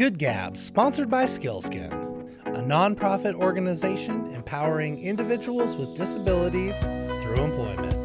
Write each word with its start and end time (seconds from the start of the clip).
Good 0.00 0.18
Gabs, 0.18 0.62
sponsored 0.62 1.10
by 1.10 1.26
Skils'kin, 1.26 1.92
a 2.46 2.62
nonprofit 2.62 3.34
organization 3.34 4.32
empowering 4.32 4.98
individuals 5.04 5.76
with 5.76 5.94
disabilities 5.94 6.80
through 6.80 7.44
employment. 7.44 7.96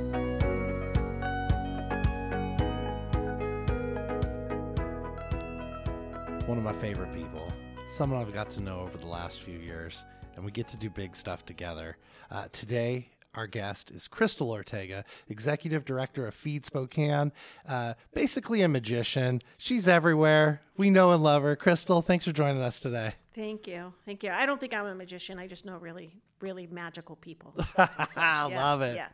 One 6.45 6.57
of 6.57 6.65
my 6.65 6.73
favorite 6.81 7.13
people, 7.15 7.47
someone 7.87 8.19
I've 8.19 8.33
got 8.33 8.49
to 8.49 8.59
know 8.59 8.81
over 8.81 8.97
the 8.97 9.07
last 9.07 9.39
few 9.39 9.57
years, 9.57 10.03
and 10.35 10.43
we 10.43 10.51
get 10.51 10.67
to 10.67 10.75
do 10.75 10.89
big 10.89 11.15
stuff 11.15 11.45
together. 11.45 11.95
Uh, 12.29 12.49
today, 12.51 13.07
our 13.35 13.47
guest 13.47 13.91
is 13.91 14.07
Chrystal 14.07 14.47
Ortega, 14.47 15.03
Executive 15.29 15.85
Director 15.85 16.27
of 16.27 16.33
Feed 16.33 16.65
Spokane. 16.65 17.31
Uh, 17.67 17.93
basically 18.13 18.61
a 18.61 18.67
magician. 18.67 19.41
She's 19.57 19.87
everywhere. 19.87 20.61
We 20.77 20.89
know 20.89 21.11
and 21.11 21.23
love 21.23 21.43
her. 21.43 21.55
Chrystal, 21.55 22.03
thanks 22.03 22.25
for 22.25 22.31
joining 22.31 22.61
us 22.61 22.79
today. 22.79 23.13
Thank 23.33 23.67
you. 23.67 23.93
Thank 24.05 24.23
you. 24.23 24.31
I 24.31 24.45
don't 24.45 24.59
think 24.59 24.73
I'm 24.73 24.85
a 24.85 24.95
magician. 24.95 25.39
I 25.39 25.47
just 25.47 25.65
know 25.65 25.77
really, 25.77 26.21
really 26.39 26.67
magical 26.67 27.15
people. 27.15 27.53
So, 27.75 28.21
I 28.21 28.47
yeah, 28.49 28.63
love 28.63 28.81
it. 28.81 28.95
Yeah. 28.95 29.07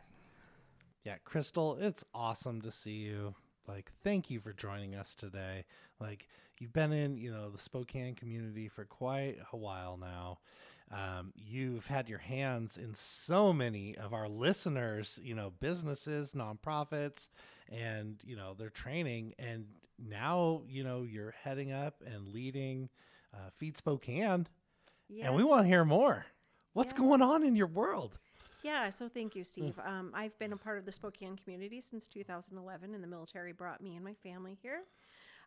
Yeah, 1.04 1.16
Chrystal, 1.24 1.80
it's 1.80 2.04
awesome 2.14 2.62
to 2.62 2.70
see 2.70 2.92
you. 2.92 3.34
Like, 3.66 3.90
thank 4.04 4.30
you 4.30 4.38
for 4.40 4.52
joining 4.52 4.94
us 4.94 5.14
today. 5.16 5.64
Like, 6.00 6.28
you've 6.58 6.72
been 6.72 6.92
in, 6.92 7.16
you 7.16 7.32
know, 7.32 7.50
the 7.50 7.58
Spokane 7.58 8.14
community 8.14 8.68
for 8.68 8.84
quite 8.84 9.36
a 9.52 9.56
while 9.56 9.96
now. 9.96 10.38
Um, 10.92 11.32
you've 11.34 11.86
had 11.86 12.08
your 12.08 12.18
hands 12.18 12.76
in 12.76 12.94
so 12.94 13.52
many 13.52 13.96
of 13.96 14.12
our 14.12 14.28
listeners, 14.28 15.18
you 15.22 15.34
know, 15.34 15.50
businesses, 15.58 16.34
nonprofits, 16.34 17.30
and, 17.70 18.20
you 18.24 18.36
know, 18.36 18.52
their 18.54 18.68
training. 18.68 19.34
And 19.38 19.64
now, 19.98 20.62
you 20.68 20.84
know, 20.84 21.02
you're 21.02 21.34
heading 21.42 21.72
up 21.72 22.02
and 22.04 22.28
leading 22.28 22.90
uh, 23.32 23.48
Feed 23.56 23.76
Spokane. 23.78 24.46
Yeah. 25.08 25.28
And 25.28 25.36
we 25.36 25.44
want 25.44 25.62
to 25.64 25.68
hear 25.68 25.84
more. 25.84 26.26
What's 26.74 26.92
Yeah. 26.92 26.98
going 26.98 27.22
on 27.22 27.42
in 27.42 27.56
your 27.56 27.66
world? 27.68 28.18
Yeah, 28.62 28.90
so 28.90 29.08
thank 29.08 29.34
you, 29.34 29.42
Steve. 29.44 29.78
Um, 29.84 30.12
I've 30.14 30.38
been 30.38 30.52
a 30.52 30.56
part 30.56 30.78
of 30.78 30.84
the 30.84 30.92
Spokane 30.92 31.36
community 31.36 31.80
since 31.80 32.06
2011, 32.06 32.94
and 32.94 33.02
the 33.02 33.08
military 33.08 33.52
brought 33.52 33.80
me 33.82 33.96
and 33.96 34.04
my 34.04 34.14
family 34.14 34.56
here. 34.62 34.82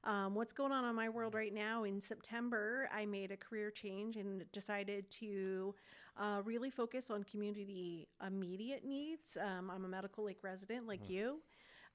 Um, 0.06 0.36
what's 0.36 0.53
going 0.53 0.72
on 0.72 0.86
in 0.86 0.95
my 0.95 1.09
world 1.09 1.34
right 1.34 1.53
now? 1.53 1.84
In 1.84 2.00
September, 2.00 2.88
I 2.94 3.08
made 3.08 3.31
a 3.31 3.38
career 3.38 3.72
change 3.72 4.17
and 4.17 4.50
decided 4.52 5.09
to 5.12 5.73
uh, 6.16 6.42
really 6.45 6.70
focus 6.70 7.09
on 7.09 7.23
community 7.23 8.08
immediate 8.25 8.86
needs. 8.86 9.36
Um, 9.42 9.72
I'm 9.72 9.84
a 9.84 9.88
Medical 9.88 10.25
Lake 10.25 10.38
resident 10.44 10.88
like 10.88 11.09
you. 11.09 11.39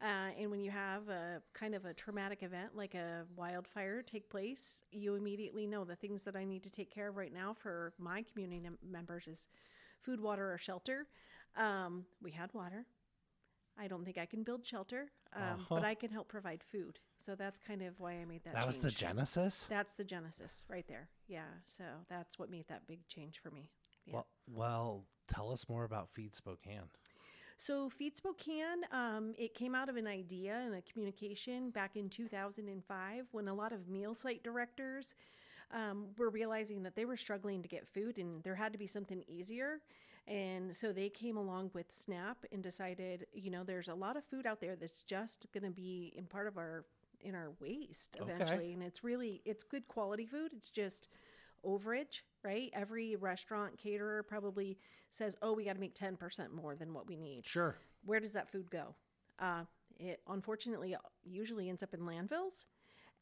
Uh, 0.02 0.30
and 0.36 0.50
when 0.50 0.60
you 0.60 0.72
have 0.72 1.08
a 1.08 1.40
kind 1.52 1.74
of 1.74 1.84
a 1.84 1.94
traumatic 1.94 2.42
event 2.42 2.74
like 2.74 2.94
a 2.94 3.26
wildfire 3.36 4.02
take 4.02 4.28
place, 4.28 4.82
you 4.90 5.14
immediately 5.14 5.66
know 5.66 5.84
the 5.84 5.94
things 5.94 6.24
that 6.24 6.34
I 6.34 6.42
need 6.42 6.64
to 6.64 6.70
take 6.70 6.92
care 6.92 7.10
of 7.10 7.16
right 7.16 7.32
now 7.32 7.54
for 7.54 7.92
my 7.98 8.22
community 8.22 8.66
members 8.84 9.28
is 9.28 9.46
food, 10.00 10.20
water, 10.20 10.52
or 10.52 10.58
shelter. 10.58 11.06
Um, 11.56 12.06
we 12.22 12.32
had 12.32 12.52
water. 12.54 12.86
I 13.80 13.88
don't 13.88 14.04
think 14.04 14.18
I 14.18 14.26
can 14.26 14.42
build 14.42 14.64
shelter, 14.66 15.06
um, 15.34 15.42
Uh-huh. 15.42 15.74
but 15.76 15.84
I 15.84 15.94
can 15.94 16.10
help 16.10 16.28
provide 16.28 16.62
food. 16.62 17.00
So 17.18 17.34
that's 17.34 17.58
kind 17.58 17.82
of 17.82 17.98
why 17.98 18.12
I 18.20 18.24
made 18.26 18.44
that. 18.44 18.52
That 18.54 18.66
was 18.66 18.80
the 18.80 18.90
genesis? 18.90 19.66
That's 19.70 19.94
the 19.94 20.04
genesis 20.04 20.64
right 20.68 20.86
there. 20.86 21.08
Yeah. 21.28 21.48
So 21.66 21.84
that's 22.08 22.38
what 22.38 22.50
made 22.50 22.68
that 22.68 22.86
big 22.86 23.06
change 23.08 23.38
for 23.38 23.50
me. 23.50 23.70
Yeah. 24.06 24.14
Well, 24.14 24.26
well, 24.46 25.04
tell 25.32 25.50
us 25.50 25.68
more 25.68 25.84
about 25.84 26.10
Feed 26.10 26.36
Spokane. 26.36 26.90
So 27.56 27.88
Feed 27.90 28.16
Spokane, 28.16 28.84
um, 28.90 29.34
it 29.38 29.54
came 29.54 29.74
out 29.74 29.88
of 29.88 29.96
an 29.96 30.06
idea 30.06 30.56
and 30.64 30.74
a 30.74 30.82
communication 30.82 31.70
back 31.70 31.96
in 31.96 32.08
2005 32.08 33.26
when 33.32 33.48
a 33.48 33.54
lot 33.54 33.72
of 33.72 33.88
meal 33.88 34.14
site 34.14 34.42
directors 34.42 35.14
um, 35.72 36.06
were 36.18 36.30
realizing 36.30 36.82
that 36.82 36.96
they 36.96 37.04
were 37.04 37.16
struggling 37.16 37.62
to 37.62 37.68
get 37.68 37.86
food 37.86 38.18
and 38.18 38.42
there 38.42 38.54
had 38.54 38.72
to 38.72 38.78
be 38.78 38.86
something 38.86 39.22
easier. 39.28 39.80
And 40.30 40.74
so 40.76 40.92
they 40.92 41.10
came 41.10 41.36
along 41.36 41.72
with 41.74 41.92
SNAP 41.92 42.46
and 42.52 42.62
decided, 42.62 43.26
you 43.34 43.50
know, 43.50 43.64
there's 43.64 43.88
a 43.88 43.94
lot 43.94 44.16
of 44.16 44.24
food 44.24 44.46
out 44.46 44.60
there 44.60 44.76
that's 44.76 45.02
just 45.02 45.46
going 45.52 45.64
to 45.64 45.72
be 45.72 46.14
in 46.16 46.26
part 46.26 46.48
of 46.48 46.56
our 46.58 46.86
in 47.22 47.34
our 47.34 47.52
waste 47.60 48.16
Okay. 48.20 48.28
eventually. 48.28 48.72
And 48.72 48.82
it's 48.82 49.04
really 49.04 49.42
it's 49.44 49.64
good 49.64 49.88
quality 49.88 50.26
food. 50.26 50.52
It's 50.56 50.70
just 50.70 51.08
overage, 51.66 52.22
right? 52.44 52.70
Every 52.74 53.16
restaurant 53.16 53.76
caterer 53.78 54.22
probably 54.22 54.78
says, 55.10 55.36
"Oh, 55.42 55.52
we 55.52 55.64
got 55.64 55.74
to 55.74 55.80
make 55.80 55.94
10% 55.94 56.52
more 56.52 56.76
than 56.76 56.94
what 56.94 57.08
we 57.08 57.16
need." 57.16 57.46
Sure. 57.46 57.76
Where 58.04 58.20
does 58.20 58.32
that 58.32 58.50
food 58.50 58.70
go? 58.70 58.94
Uh, 59.38 59.64
it 59.98 60.22
unfortunately 60.28 60.96
usually 61.24 61.68
ends 61.68 61.82
up 61.82 61.94
in 61.94 62.00
landfills. 62.00 62.66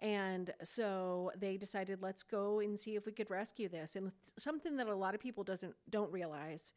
And 0.01 0.53
so 0.63 1.33
they 1.37 1.57
decided, 1.57 2.03
let's 2.03 2.23
go 2.23 2.61
and 2.61 2.79
see 2.79 2.95
if 2.97 3.07
we 3.07 3.13
could 3.13 3.31
rescue 3.31 3.69
this. 3.69 3.97
And 3.97 4.13
something 4.39 4.77
that 4.77 4.87
a 4.87 4.95
lot 4.95 5.15
of 5.15 5.21
people 5.21 5.43
doesn't 5.43 5.75
don't 5.91 6.13
realize 6.13 6.73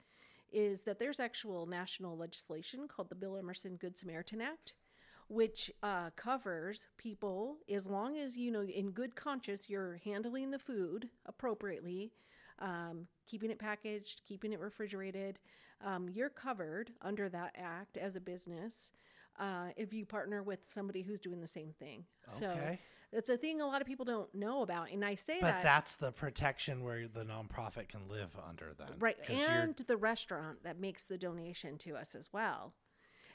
is 0.51 0.81
that 0.81 0.99
there's 0.99 1.19
actual 1.19 1.65
national 1.65 2.17
legislation 2.17 2.87
called 2.87 3.09
the 3.09 3.15
Bill 3.15 3.37
Emerson 3.37 3.75
Good 3.77 3.97
Samaritan 3.97 4.41
Act, 4.41 4.73
which 5.27 5.71
uh, 5.81 6.09
covers 6.15 6.87
people 6.97 7.57
as 7.73 7.87
long 7.87 8.17
as 8.17 8.35
you 8.35 8.51
know 8.51 8.63
in 8.63 8.91
good 8.91 9.15
conscience 9.15 9.69
you're 9.69 9.99
handling 10.03 10.51
the 10.51 10.59
food 10.59 11.09
appropriately, 11.25 12.11
um, 12.59 13.07
keeping 13.27 13.51
it 13.51 13.59
packaged, 13.59 14.21
keeping 14.27 14.53
it 14.53 14.59
refrigerated. 14.59 15.39
Um, 15.83 16.09
you're 16.09 16.29
covered 16.29 16.91
under 17.01 17.27
that 17.29 17.55
act 17.57 17.97
as 17.97 18.15
a 18.15 18.21
business 18.21 18.91
uh, 19.39 19.69
if 19.75 19.93
you 19.93 20.05
partner 20.05 20.43
with 20.43 20.65
somebody 20.65 21.01
who's 21.01 21.19
doing 21.19 21.39
the 21.41 21.47
same 21.47 21.73
thing. 21.79 22.05
So 22.27 22.53
it's 23.11 23.29
a 23.29 23.37
thing 23.37 23.59
a 23.61 23.65
lot 23.67 23.81
of 23.81 23.87
people 23.87 24.05
don't 24.05 24.33
know 24.33 24.61
about, 24.61 24.91
and 24.91 25.03
I 25.03 25.15
say 25.15 25.37
But 25.41 25.47
that 25.47 25.63
that's 25.63 25.95
the 25.95 26.11
protection 26.11 26.83
where 26.83 27.07
the 27.07 27.23
nonprofit 27.25 27.89
can 27.89 28.07
live 28.07 28.29
under 28.47 28.73
then. 28.77 28.87
right, 28.99 29.17
'Cause 29.21 29.37
you're- 29.37 29.49
and 29.51 29.75
the 29.75 29.97
restaurant 29.97 30.63
that 30.63 30.79
makes 30.79 31.05
the 31.05 31.17
donation 31.17 31.77
to 31.79 31.95
us 31.97 32.15
as 32.15 32.31
well. 32.31 32.73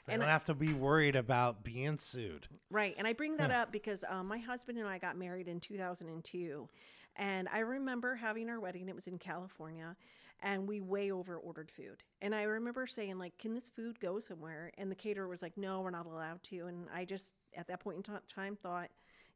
they 0.05 0.13
and 0.13 0.21
don't 0.21 0.29
I- 0.29 0.31
have 0.33 0.45
to 0.45 0.53
be 0.55 0.73
worried 0.73 1.15
about 1.17 1.63
being 1.65 1.97
sued. 1.97 2.47
Right. 2.69 2.95
And 2.97 3.05
I 3.05 3.11
bring 3.13 3.35
that 3.37 3.51
up 3.51 3.71
because 3.73 4.05
um, 4.07 4.27
my 4.27 4.37
husband 4.37 4.77
and 4.77 4.87
I 4.87 4.97
got 4.99 5.17
married 5.17 5.49
in 5.49 5.59
2002. 5.59 6.69
And 7.17 7.49
I 7.51 7.59
remember 7.59 8.15
having 8.15 8.49
our 8.49 8.59
wedding, 8.59 8.87
it 8.87 8.95
was 8.95 9.07
in 9.07 9.17
California, 9.19 9.97
and 10.41 10.67
we 10.67 10.81
way 10.81 11.11
over 11.11 11.37
ordered 11.37 11.71
food. 11.71 12.03
And 12.21 12.33
I 12.35 12.43
remember 12.43 12.87
saying, 12.87 13.17
like, 13.17 13.37
can 13.37 13.53
this 13.53 13.69
food 13.69 13.99
go 13.99 14.19
somewhere? 14.19 14.71
And 14.77 14.91
the 14.91 14.95
caterer 14.95 15.27
was 15.27 15.41
like, 15.41 15.57
no, 15.57 15.81
we're 15.81 15.89
not 15.89 16.05
allowed 16.05 16.43
to. 16.43 16.67
And 16.67 16.87
I 16.93 17.05
just, 17.05 17.33
at 17.55 17.67
that 17.67 17.79
point 17.79 17.97
in 17.97 18.03
ti- 18.03 18.11
time, 18.33 18.55
thought, 18.55 18.89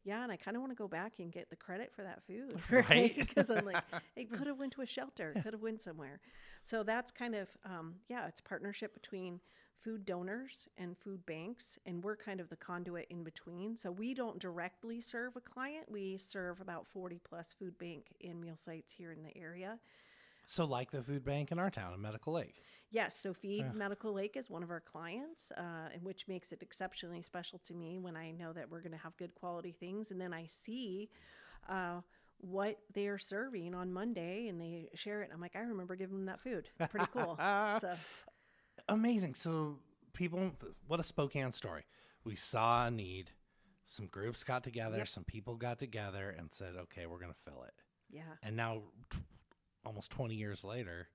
yeah, 0.04 0.24
and 0.24 0.32
I 0.32 0.36
kind 0.36 0.58
of 0.58 0.62
want 0.62 0.72
to 0.72 0.76
go 0.76 0.88
back 0.88 1.14
and 1.20 1.32
get 1.32 1.50
the 1.50 1.56
credit 1.56 1.92
for 1.96 2.04
that 2.04 2.24
food, 2.26 2.54
Right. 2.90 3.16
Because 3.16 3.50
I'm 3.52 3.66
like, 3.66 3.84
it 4.16 4.32
could 4.32 4.48
have 4.48 4.58
went 4.58 4.74
to 4.74 4.82
a 4.82 4.86
shelter, 4.86 5.34
it 5.36 5.44
could 5.44 5.54
have 5.54 5.62
went 5.62 5.82
somewhere. 5.82 6.20
So 6.64 6.84
that's 6.84 7.12
kind 7.12 7.36
of, 7.36 7.50
um, 7.66 7.96
yeah, 8.10 8.28
it's 8.28 8.42
partnership 8.42 8.94
between 8.94 9.40
food 9.84 10.06
donors 10.06 10.68
and 10.78 10.98
food 10.98 11.26
banks, 11.26 11.78
and 11.86 12.04
we're 12.04 12.16
kind 12.16 12.40
of 12.40 12.50
the 12.50 12.56
conduit 12.56 13.08
in 13.10 13.24
between. 13.24 13.76
So 13.76 13.92
we 13.92 14.14
don't 14.14 14.40
directly 14.40 15.02
serve 15.02 15.36
a 15.36 15.42
client; 15.42 15.86
we 15.90 16.18
serve 16.18 16.62
about 16.62 16.86
40 16.88 17.20
plus 17.28 17.54
food 17.58 17.78
bank 17.80 18.06
and 18.24 18.40
meal 18.40 18.56
sites 18.56 18.94
here 18.94 19.12
in 19.12 19.24
the 19.24 19.36
area. 19.36 19.80
So, 20.48 20.66
like 20.66 20.92
the 20.92 21.02
food 21.02 21.24
bank 21.24 21.52
in 21.52 21.60
our 21.60 21.70
town, 21.70 21.94
in 21.94 22.02
Medical 22.02 22.34
Lake. 22.34 22.62
Yes, 22.90 23.16
so 23.18 23.34
Feed 23.34 23.60
Yeah. 23.66 23.72
Medical 23.74 24.12
Lake 24.14 24.36
is 24.36 24.50
one 24.50 24.64
of 24.64 24.70
our 24.70 24.82
clients, 24.82 25.50
uh, 25.52 25.90
and 25.94 26.04
which 26.04 26.28
makes 26.28 26.52
it 26.52 26.62
exceptionally 26.62 27.22
special 27.22 27.58
to 27.60 27.74
me 27.74 27.98
when 28.00 28.18
I 28.18 28.32
know 28.32 28.52
that 28.52 28.70
we're 28.70 28.82
going 28.82 28.92
to 28.92 28.98
have 28.98 29.16
good 29.16 29.34
quality 29.34 29.72
things, 29.72 30.12
and 30.12 30.20
then 30.20 30.34
I 30.34 30.46
see 30.48 31.10
uh, 31.70 32.02
what 32.40 32.80
they're 32.94 33.18
serving 33.18 33.74
on 33.74 33.94
Monday, 33.94 34.48
and 34.50 34.60
they 34.60 34.90
share 34.94 35.22
it. 35.22 35.26
And 35.26 35.34
I'm 35.34 35.40
like, 35.40 35.56
I 35.56 35.60
remember 35.62 35.96
giving 35.96 36.18
them 36.18 36.26
that 36.26 36.42
food. 36.42 36.68
It's 36.80 36.92
pretty 36.92 37.08
cool. 37.14 37.38
so 37.80 37.96
Amazing. 38.90 39.36
So, 39.36 39.78
people, 40.14 40.52
what 40.88 41.00
a 41.00 41.04
Spokane 41.04 41.54
story. 41.54 41.86
We 42.26 42.36
saw 42.36 42.88
a 42.88 42.92
need. 42.92 43.32
Some 43.86 44.08
groups 44.08 44.44
got 44.44 44.64
together, 44.64 44.98
Yep. 44.98 45.08
some 45.08 45.24
people 45.24 45.56
got 45.56 45.80
together 45.80 46.34
and 46.38 46.50
said, 46.54 46.76
okay, 46.78 47.06
we're 47.06 47.20
going 47.20 47.32
to 47.34 47.52
fill 47.52 47.64
it. 47.64 47.74
yeah, 48.10 48.22
And 48.44 48.56
now, 48.56 48.84
almost 49.86 50.12
20 50.12 50.36
years 50.36 50.64
later, 50.64 51.10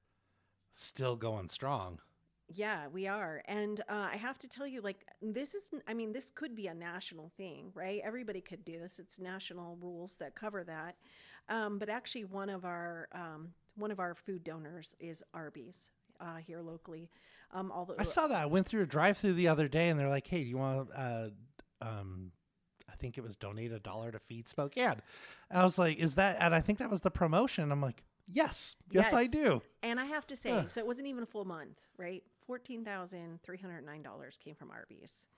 still 0.72 1.16
going 1.16 1.48
strong. 1.48 2.00
Yeah, 2.48 2.86
we 2.88 3.08
are. 3.08 3.42
And 3.46 3.80
uh, 3.88 4.08
I 4.12 4.16
have 4.16 4.38
to 4.38 4.48
tell 4.48 4.66
you, 4.66 4.80
like, 4.80 5.04
this 5.20 5.54
is, 5.54 5.70
I 5.88 5.94
mean, 5.94 6.12
this 6.12 6.30
could 6.30 6.54
be 6.54 6.68
a 6.68 6.74
national 6.74 7.32
thing, 7.36 7.72
right? 7.74 8.00
Everybody 8.04 8.40
could 8.40 8.64
do 8.64 8.78
this. 8.78 9.00
It's 9.00 9.18
national 9.18 9.76
rules 9.80 10.16
that 10.18 10.36
cover 10.36 10.62
that. 10.64 10.94
Um, 11.48 11.78
but 11.78 11.88
actually, 11.88 12.24
one 12.24 12.48
of 12.48 12.64
our, 12.64 13.08
um, 13.12 13.48
one 13.76 13.90
of 13.90 13.98
our 13.98 14.14
food 14.14 14.44
donors 14.44 14.94
is 15.00 15.24
Arby's 15.34 15.90
uh, 16.20 16.36
here 16.36 16.60
locally. 16.60 17.10
Um, 17.52 17.72
although 17.72 17.96
I 17.98 18.04
saw 18.04 18.28
that. 18.28 18.42
I 18.42 18.46
went 18.46 18.66
through 18.66 18.82
a 18.82 18.86
drive 18.86 19.18
through 19.18 19.34
the 19.34 19.48
other 19.48 19.68
day 19.68 19.88
and 19.88 19.98
they're 19.98 20.08
like, 20.08 20.26
hey, 20.26 20.42
do 20.42 20.48
you 20.48 20.58
want 20.58 20.90
to, 20.90 21.00
uh, 21.00 21.28
um, 21.82 22.32
I 22.90 22.94
think 22.96 23.18
it 23.18 23.22
was 23.22 23.36
donate 23.36 23.72
a 23.72 23.78
dollar 23.78 24.12
to 24.12 24.18
feed 24.18 24.48
Spokane. 24.48 25.02
And 25.50 25.60
I 25.60 25.62
was 25.62 25.78
like, 25.78 25.98
is 25.98 26.14
that, 26.16 26.36
and 26.40 26.54
I 26.54 26.60
think 26.60 26.78
that 26.78 26.90
was 26.90 27.00
the 27.00 27.10
promotion. 27.10 27.70
I'm 27.70 27.82
like, 27.82 28.02
yes, 28.26 28.76
yes, 28.90 29.12
I 29.12 29.26
do. 29.26 29.62
And 29.82 29.98
I 30.00 30.04
have 30.06 30.26
to 30.28 30.36
say, 30.36 30.50
Huh. 30.50 30.68
so 30.68 30.80
it 30.80 30.86
wasn't 30.86 31.06
even 31.08 31.22
a 31.22 31.26
full 31.26 31.44
month, 31.44 31.78
right? 31.96 32.22
$14,309 32.48 34.40
came 34.40 34.54
from 34.54 34.70
Arby's. 34.70 35.28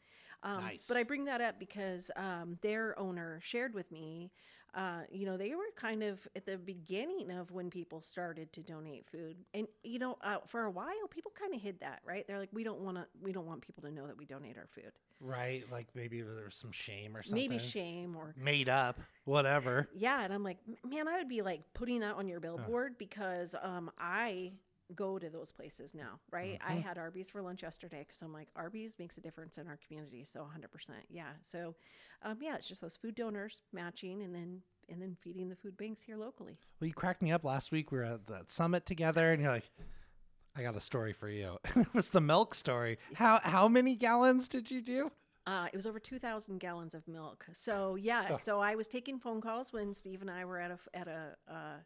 Um, 0.43 0.60
Nice. 0.60 0.87
But 0.87 0.96
I 0.96 1.02
bring 1.02 1.25
that 1.25 1.40
up 1.40 1.58
because 1.58 2.10
um, 2.16 2.58
their 2.62 2.99
owner 2.99 3.40
shared 3.43 3.75
with 3.75 3.90
me, 3.90 4.31
uh, 4.75 5.00
you 5.10 5.26
know, 5.26 5.37
they 5.37 5.55
were 5.55 5.64
kind 5.76 6.02
of 6.02 6.28
at 6.37 6.44
the 6.44 6.56
beginning 6.58 7.31
of 7.31 7.50
when 7.50 7.70
people 7.70 8.02
started 8.02 8.52
to 8.52 8.62
donate 8.62 9.06
food, 9.10 9.37
and 9.55 9.66
you 9.82 9.99
know, 9.99 10.19
uh, 10.22 10.37
for 10.46 10.64
a 10.64 10.70
while, 10.70 11.08
people 11.10 11.32
kind 11.37 11.55
of 11.55 11.60
hid 11.60 11.81
that, 11.81 12.00
right? 12.06 12.26
They're 12.28 12.38
like, 12.38 12.50
we 12.52 12.64
don't 12.64 12.81
want 12.81 12.99
to, 12.99 13.06
we 13.20 13.32
don't 13.32 13.46
want 13.46 13.62
people 13.62 13.82
to 13.84 13.90
know 13.90 14.06
that 14.06 14.16
we 14.16 14.26
donate 14.26 14.58
our 14.58 14.69
food. 14.69 14.93
Right? 15.20 15.64
Like 15.72 15.88
maybe 15.94 16.20
there 16.20 16.44
was 16.44 16.55
some 16.55 16.70
shame 16.70 17.16
or 17.16 17.22
something. 17.22 17.49
Maybe 17.49 17.58
shame 17.58 18.14
or 18.14 18.34
Made 18.37 18.69
up, 18.69 19.00
whatever. 19.25 19.88
yeah, 19.96 20.22
and 20.22 20.32
I'm 20.32 20.44
like, 20.44 20.58
man, 20.88 21.08
I 21.08 21.19
would 21.19 21.28
be 21.28 21.43
like 21.43 21.62
putting 21.72 22.00
that 22.00 22.14
on 22.16 22.28
your 22.28 22.38
billboard 22.38 22.99
because 22.99 23.56
um, 23.62 23.90
I 23.99 24.52
go 24.94 25.19
to 25.19 25.29
those 25.29 25.50
places 25.52 25.94
now, 25.94 26.19
right? 26.31 26.58
I 26.67 26.75
Mhm. 26.76 26.82
had 26.82 26.99
Arby's 26.99 27.31
for 27.31 27.43
lunch 27.43 27.62
yesterday 27.62 28.05
because 28.06 28.23
I'm 28.23 28.32
like, 28.32 28.49
Arby's 28.56 28.99
makes 28.99 29.19
a 29.19 29.20
difference 29.20 29.58
in 29.58 29.67
our 29.69 29.76
community, 29.76 30.25
so 30.25 30.43
100%, 30.43 31.05
yeah. 31.11 31.32
So, 31.43 31.75
um, 32.23 32.38
yeah, 32.40 32.56
it's 32.56 32.67
just 32.67 32.81
those 32.81 32.96
food 32.96 33.14
donors 33.14 33.62
matching 33.73 34.23
and 34.23 34.35
then 34.35 34.62
and 34.90 35.02
then 35.02 35.14
feeding 35.20 35.50
the 35.50 35.56
food 35.56 35.76
banks 35.76 36.02
here 36.02 36.17
locally. 36.17 36.58
Well, 36.81 36.88
you 36.88 36.94
cracked 36.94 37.20
me 37.20 37.31
up 37.31 37.44
last 37.44 37.70
week. 37.70 37.93
We 37.93 37.99
were 37.99 38.05
at 38.05 38.26
that 38.29 38.49
summit 38.50 38.87
together, 38.87 39.32
and 39.32 39.43
you're 39.43 39.50
like, 39.52 39.70
"I 40.56 40.62
got 40.62 40.76
a 40.76 40.81
story 40.81 41.12
for 41.12 41.29
you." 41.29 41.58
it 41.76 41.93
was 41.93 42.08
the 42.11 42.23
milk 42.23 42.55
story. 42.55 42.99
How 43.14 43.38
how 43.43 43.69
many 43.69 43.96
gallons 43.96 44.49
did 44.49 44.70
you 44.70 44.81
do? 44.81 45.08
Uh, 45.46 45.67
it 45.73 45.76
was 45.76 45.87
over 45.87 45.99
2,000 45.99 46.58
gallons 46.58 46.94
of 46.94 47.06
milk. 47.08 47.46
So, 47.52 47.94
yeah, 47.96 48.32
Oh. 48.32 48.34
so 48.37 48.61
I 48.61 48.75
was 48.75 48.87
taking 48.88 49.19
phone 49.19 49.41
calls 49.41 49.73
when 49.73 49.94
Steve 49.94 50.20
and 50.20 50.31
I 50.31 50.44
were 50.44 50.58
at 50.58 50.70
a 50.70 50.79
at 50.94 51.08
a 51.08 51.37
uh, 51.46 51.76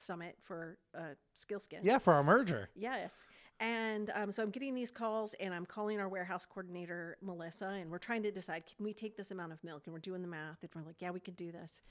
summit 0.00 0.36
for 0.40 0.78
uh, 0.96 1.14
Skils'kin. 1.36 1.80
Yeah, 1.82 1.98
for 1.98 2.14
our 2.14 2.24
merger. 2.24 2.70
Yes. 2.74 3.26
And 3.60 4.10
um, 4.14 4.32
so 4.32 4.42
I'm 4.42 4.50
getting 4.50 4.74
these 4.74 4.90
calls 4.90 5.34
and 5.38 5.52
I'm 5.52 5.66
calling 5.66 6.00
our 6.00 6.08
warehouse 6.08 6.46
coordinator, 6.46 7.18
Melissa, 7.20 7.66
and 7.66 7.90
we're 7.90 7.98
trying 7.98 8.22
to 8.22 8.30
decide 8.30 8.64
can 8.66 8.84
we 8.84 8.94
take 8.94 9.16
this 9.16 9.30
amount 9.30 9.52
of 9.52 9.62
milk? 9.62 9.82
And 9.84 9.92
we're 9.92 10.00
doing 10.00 10.22
the 10.22 10.28
math. 10.28 10.62
And 10.62 10.70
we're 10.74 10.82
like, 10.82 11.00
yeah, 11.00 11.10
we 11.10 11.20
could 11.20 11.36
do 11.36 11.52
this. 11.52 11.82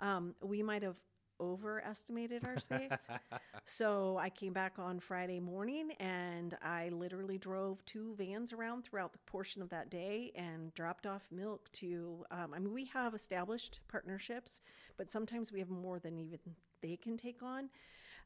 Um, 0.00 0.34
we 0.40 0.62
might 0.62 0.82
have 0.82 0.96
overestimated 1.40 2.44
our 2.44 2.58
space. 2.58 3.08
so 3.64 4.18
I 4.18 4.30
came 4.30 4.52
back 4.52 4.74
on 4.78 5.00
Friday 5.00 5.40
morning 5.40 5.92
and 6.00 6.56
I 6.62 6.90
literally 6.90 7.38
drove 7.38 7.84
two 7.84 8.14
vans 8.16 8.52
around 8.52 8.84
throughout 8.84 9.12
the 9.12 9.18
portion 9.20 9.62
of 9.62 9.68
that 9.70 9.90
day 9.90 10.32
and 10.34 10.72
dropped 10.74 11.06
off 11.06 11.26
milk 11.30 11.70
to, 11.72 12.24
um, 12.30 12.52
I 12.54 12.58
mean, 12.58 12.72
we 12.72 12.84
have 12.86 13.14
established 13.14 13.80
partnerships, 13.88 14.60
but 14.96 15.10
sometimes 15.10 15.52
we 15.52 15.58
have 15.58 15.70
more 15.70 15.98
than 15.98 16.18
even 16.18 16.38
they 16.80 16.96
can 16.96 17.16
take 17.16 17.42
on. 17.42 17.68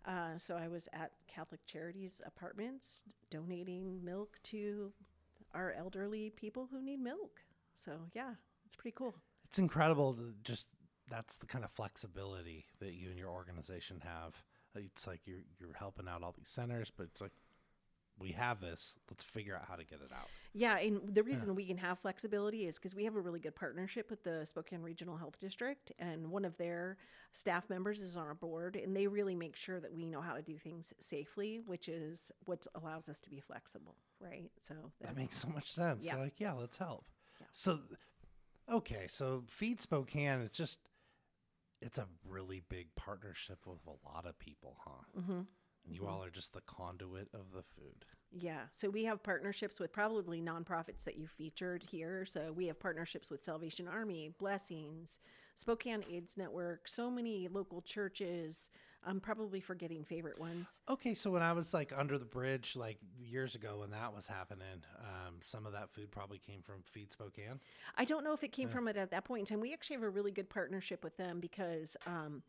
Uh, 0.06 0.38
so 0.38 0.56
I 0.56 0.68
was 0.68 0.88
at 0.92 1.12
Catholic 1.26 1.64
Charities 1.66 2.20
Apartments 2.26 3.02
donating 3.30 4.02
milk 4.02 4.38
to 4.44 4.92
our 5.54 5.74
elderly 5.76 6.30
people 6.30 6.68
who 6.70 6.80
need 6.80 7.00
milk. 7.00 7.40
So 7.74 7.92
yeah, 8.14 8.34
it's 8.66 8.76
pretty 8.76 8.94
cool. 8.96 9.14
It's 9.44 9.58
incredible 9.58 10.14
to 10.14 10.32
just 10.44 10.68
that's 11.10 11.36
the 11.36 11.46
kind 11.46 11.64
of 11.64 11.70
flexibility 11.70 12.64
that 12.78 12.94
you 12.94 13.10
and 13.10 13.18
your 13.18 13.28
organization 13.28 14.00
have. 14.04 14.34
It's 14.74 15.06
like 15.06 15.20
you're 15.26 15.44
you're 15.58 15.74
helping 15.74 16.08
out 16.08 16.22
all 16.22 16.32
these 16.36 16.48
centers, 16.48 16.90
but 16.96 17.08
it's 17.12 17.20
like 17.20 17.32
we 18.18 18.32
have 18.32 18.60
this. 18.60 18.94
Let's 19.10 19.24
figure 19.24 19.56
out 19.56 19.64
how 19.66 19.76
to 19.76 19.84
get 19.84 20.00
it 20.00 20.12
out. 20.12 20.28
Yeah, 20.52 20.76
and 20.78 21.00
the 21.14 21.22
reason 21.22 21.54
we 21.54 21.64
can 21.64 21.78
have 21.78 21.98
flexibility 21.98 22.66
is 22.66 22.76
because 22.76 22.94
we 22.94 23.04
have 23.04 23.16
a 23.16 23.20
really 23.20 23.40
good 23.40 23.56
partnership 23.56 24.10
with 24.10 24.22
the 24.22 24.44
Spokane 24.44 24.82
Regional 24.82 25.16
Health 25.16 25.38
District, 25.40 25.90
and 25.98 26.30
one 26.30 26.44
of 26.44 26.56
their 26.58 26.98
staff 27.32 27.70
members 27.70 28.02
is 28.02 28.16
on 28.16 28.26
our 28.26 28.34
board, 28.34 28.76
and 28.76 28.94
they 28.94 29.06
really 29.06 29.34
make 29.34 29.56
sure 29.56 29.80
that 29.80 29.92
we 29.92 30.04
know 30.04 30.20
how 30.20 30.34
to 30.34 30.42
do 30.42 30.58
things 30.58 30.92
safely, 31.00 31.62
which 31.64 31.88
is 31.88 32.30
what 32.44 32.66
allows 32.74 33.08
us 33.08 33.20
to 33.20 33.30
be 33.30 33.40
flexible, 33.40 33.96
right? 34.20 34.50
So 34.60 34.74
That 35.00 35.16
makes 35.16 35.38
so 35.38 35.48
much 35.48 35.70
sense. 35.72 36.04
Yeah. 36.04 36.16
They're 36.16 36.24
like, 36.24 36.38
yeah, 36.40 36.52
let's 36.52 36.76
help. 36.76 37.06
Yeah. 37.40 37.46
So, 37.52 37.78
okay, 38.70 39.06
so 39.08 39.44
Feed 39.48 39.80
Spokane, 39.80 40.40
it's 40.40 40.58
just, 40.58 40.78
it's 41.80 41.98
a 41.98 42.06
really 42.28 42.60
big 42.68 42.94
partnership 42.94 43.66
with 43.66 43.80
a 43.86 44.08
lot 44.08 44.26
of 44.26 44.38
people, 44.38 44.76
huh? 44.84 45.20
Mhm. 45.20 45.46
And 45.84 45.96
you 45.96 46.06
all 46.06 46.22
are 46.22 46.30
just 46.30 46.52
the 46.52 46.60
conduit 46.62 47.28
of 47.32 47.52
the 47.52 47.62
food. 47.62 48.04
Yeah. 48.30 48.66
So 48.70 48.90
we 48.90 49.04
have 49.04 49.22
partnerships 49.22 49.80
with 49.80 49.92
probably 49.92 50.40
nonprofits 50.40 51.04
that 51.04 51.16
you 51.16 51.26
featured 51.26 51.82
here. 51.82 52.24
So 52.26 52.52
we 52.52 52.66
have 52.66 52.78
partnerships 52.78 53.30
with 53.30 53.42
Salvation 53.42 53.88
Army, 53.88 54.28
Blessings, 54.38 55.20
Spokane 55.54 56.04
AIDS 56.08 56.36
Network, 56.36 56.86
so 56.86 57.10
many 57.10 57.48
local 57.48 57.82
churches. 57.82 58.70
I'm 59.06 59.20
probably 59.20 59.60
forgetting 59.60 60.04
favorite 60.04 60.38
ones. 60.38 60.82
Okay, 60.88 61.14
so 61.14 61.30
when 61.30 61.42
I 61.42 61.52
was 61.52 61.72
like 61.72 61.92
under 61.96 62.18
the 62.18 62.24
bridge, 62.24 62.76
like 62.76 62.98
years 63.18 63.54
ago 63.54 63.78
when 63.80 63.90
that 63.90 64.14
was 64.14 64.26
happening, 64.26 64.84
um, 65.00 65.36
some 65.40 65.66
of 65.66 65.72
that 65.72 65.90
food 65.90 66.10
probably 66.10 66.38
came 66.38 66.62
from 66.62 66.82
Feed 66.84 67.12
Spokane. 67.12 67.60
I 67.96 68.04
don't 68.04 68.24
know 68.24 68.32
if 68.32 68.44
it 68.44 68.52
came 68.52 68.68
from 68.68 68.88
it 68.88 68.96
at 68.96 69.10
that 69.10 69.24
point 69.24 69.40
in 69.40 69.46
time. 69.46 69.60
We 69.60 69.72
actually 69.72 69.96
have 69.96 70.02
a 70.02 70.10
really 70.10 70.32
good 70.32 70.50
partnership 70.50 71.02
with 71.02 71.16
them 71.16 71.40
because 71.40 71.96
um, 72.06 72.42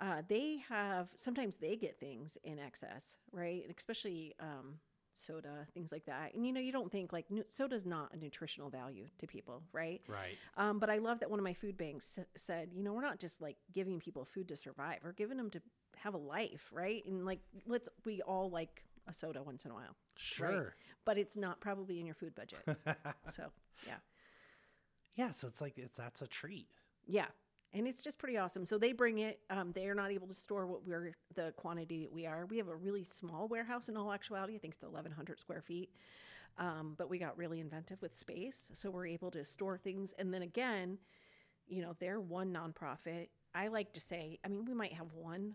uh, 0.00 0.22
they 0.28 0.58
have 0.68 1.08
sometimes 1.16 1.56
they 1.56 1.76
get 1.76 1.98
things 1.98 2.36
in 2.44 2.58
excess, 2.58 3.18
right? 3.32 3.62
And 3.62 3.74
especially 3.76 4.34
um, 4.40 4.74
soda, 5.12 5.66
things 5.72 5.92
like 5.92 6.04
that. 6.06 6.34
And 6.34 6.46
you 6.46 6.52
know, 6.52 6.60
you 6.60 6.72
don't 6.72 6.90
think 6.90 7.12
like 7.12 7.30
nu- 7.30 7.44
soda's 7.48 7.86
not 7.86 8.12
a 8.12 8.16
nutritional 8.16 8.68
value 8.68 9.06
to 9.18 9.26
people, 9.26 9.62
right? 9.72 10.02
Right. 10.08 10.36
Um, 10.56 10.78
but 10.78 10.90
I 10.90 10.98
love 10.98 11.20
that 11.20 11.30
one 11.30 11.38
of 11.38 11.44
my 11.44 11.54
food 11.54 11.76
banks 11.76 12.18
s- 12.18 12.26
said, 12.36 12.70
you 12.72 12.82
know, 12.82 12.92
we're 12.92 13.02
not 13.02 13.18
just 13.18 13.40
like 13.40 13.56
giving 13.72 14.00
people 14.00 14.24
food 14.24 14.48
to 14.48 14.56
survive, 14.56 14.98
we're 15.04 15.12
giving 15.12 15.36
them 15.36 15.50
to 15.50 15.62
have 15.96 16.14
a 16.14 16.18
life, 16.18 16.70
right? 16.72 17.04
And 17.06 17.24
like, 17.24 17.40
let's 17.66 17.88
we 18.04 18.22
all 18.22 18.50
like 18.50 18.84
a 19.06 19.14
soda 19.14 19.42
once 19.42 19.64
in 19.64 19.70
a 19.70 19.74
while, 19.74 19.96
Sure. 20.16 20.74
but 21.04 21.18
it's 21.18 21.36
not 21.36 21.60
probably 21.60 22.00
in 22.00 22.06
your 22.06 22.14
food 22.14 22.34
budget. 22.34 22.60
so 23.30 23.50
yeah. 23.86 23.96
yeah, 25.14 25.30
so 25.30 25.46
it's 25.46 25.60
like 25.60 25.78
it's 25.78 25.98
that's 25.98 26.22
a 26.22 26.26
treat. 26.26 26.68
Yeah. 27.06 27.26
And 27.72 27.88
it's 27.88 28.02
just 28.02 28.18
pretty 28.20 28.38
awesome. 28.38 28.64
So 28.64 28.78
they 28.78 28.92
bring 28.92 29.18
it. 29.18 29.40
Um, 29.50 29.72
they 29.72 29.88
are 29.88 29.96
not 29.96 30.12
able 30.12 30.28
to 30.28 30.34
store 30.34 30.64
what 30.64 30.86
we're 30.86 31.12
the 31.34 31.52
quantity 31.56 32.02
that 32.04 32.12
we 32.12 32.24
are. 32.24 32.46
We 32.46 32.56
have 32.58 32.68
a 32.68 32.76
really 32.76 33.02
small 33.02 33.48
warehouse 33.48 33.88
in 33.88 33.96
all 33.96 34.12
actuality. 34.12 34.54
I 34.54 34.58
think 34.58 34.74
it's 34.74 34.84
1,100 34.84 35.40
square 35.40 35.60
feet. 35.60 35.90
Um, 36.56 36.94
but 36.96 37.10
we 37.10 37.18
got 37.18 37.36
really 37.36 37.58
inventive 37.58 38.00
with 38.00 38.14
space, 38.14 38.70
so 38.74 38.88
we're 38.88 39.08
able 39.08 39.32
to 39.32 39.44
store 39.44 39.76
things. 39.76 40.14
And 40.20 40.32
then 40.32 40.42
again, 40.42 40.98
you 41.66 41.82
know, 41.82 41.96
they're 41.98 42.20
one 42.20 42.52
nonprofit. 42.52 43.26
I 43.56 43.66
like 43.66 43.92
to 43.94 44.00
say, 44.00 44.38
I 44.44 44.48
mean, 44.48 44.64
we 44.64 44.72
might 44.72 44.92
have 44.92 45.12
one, 45.12 45.54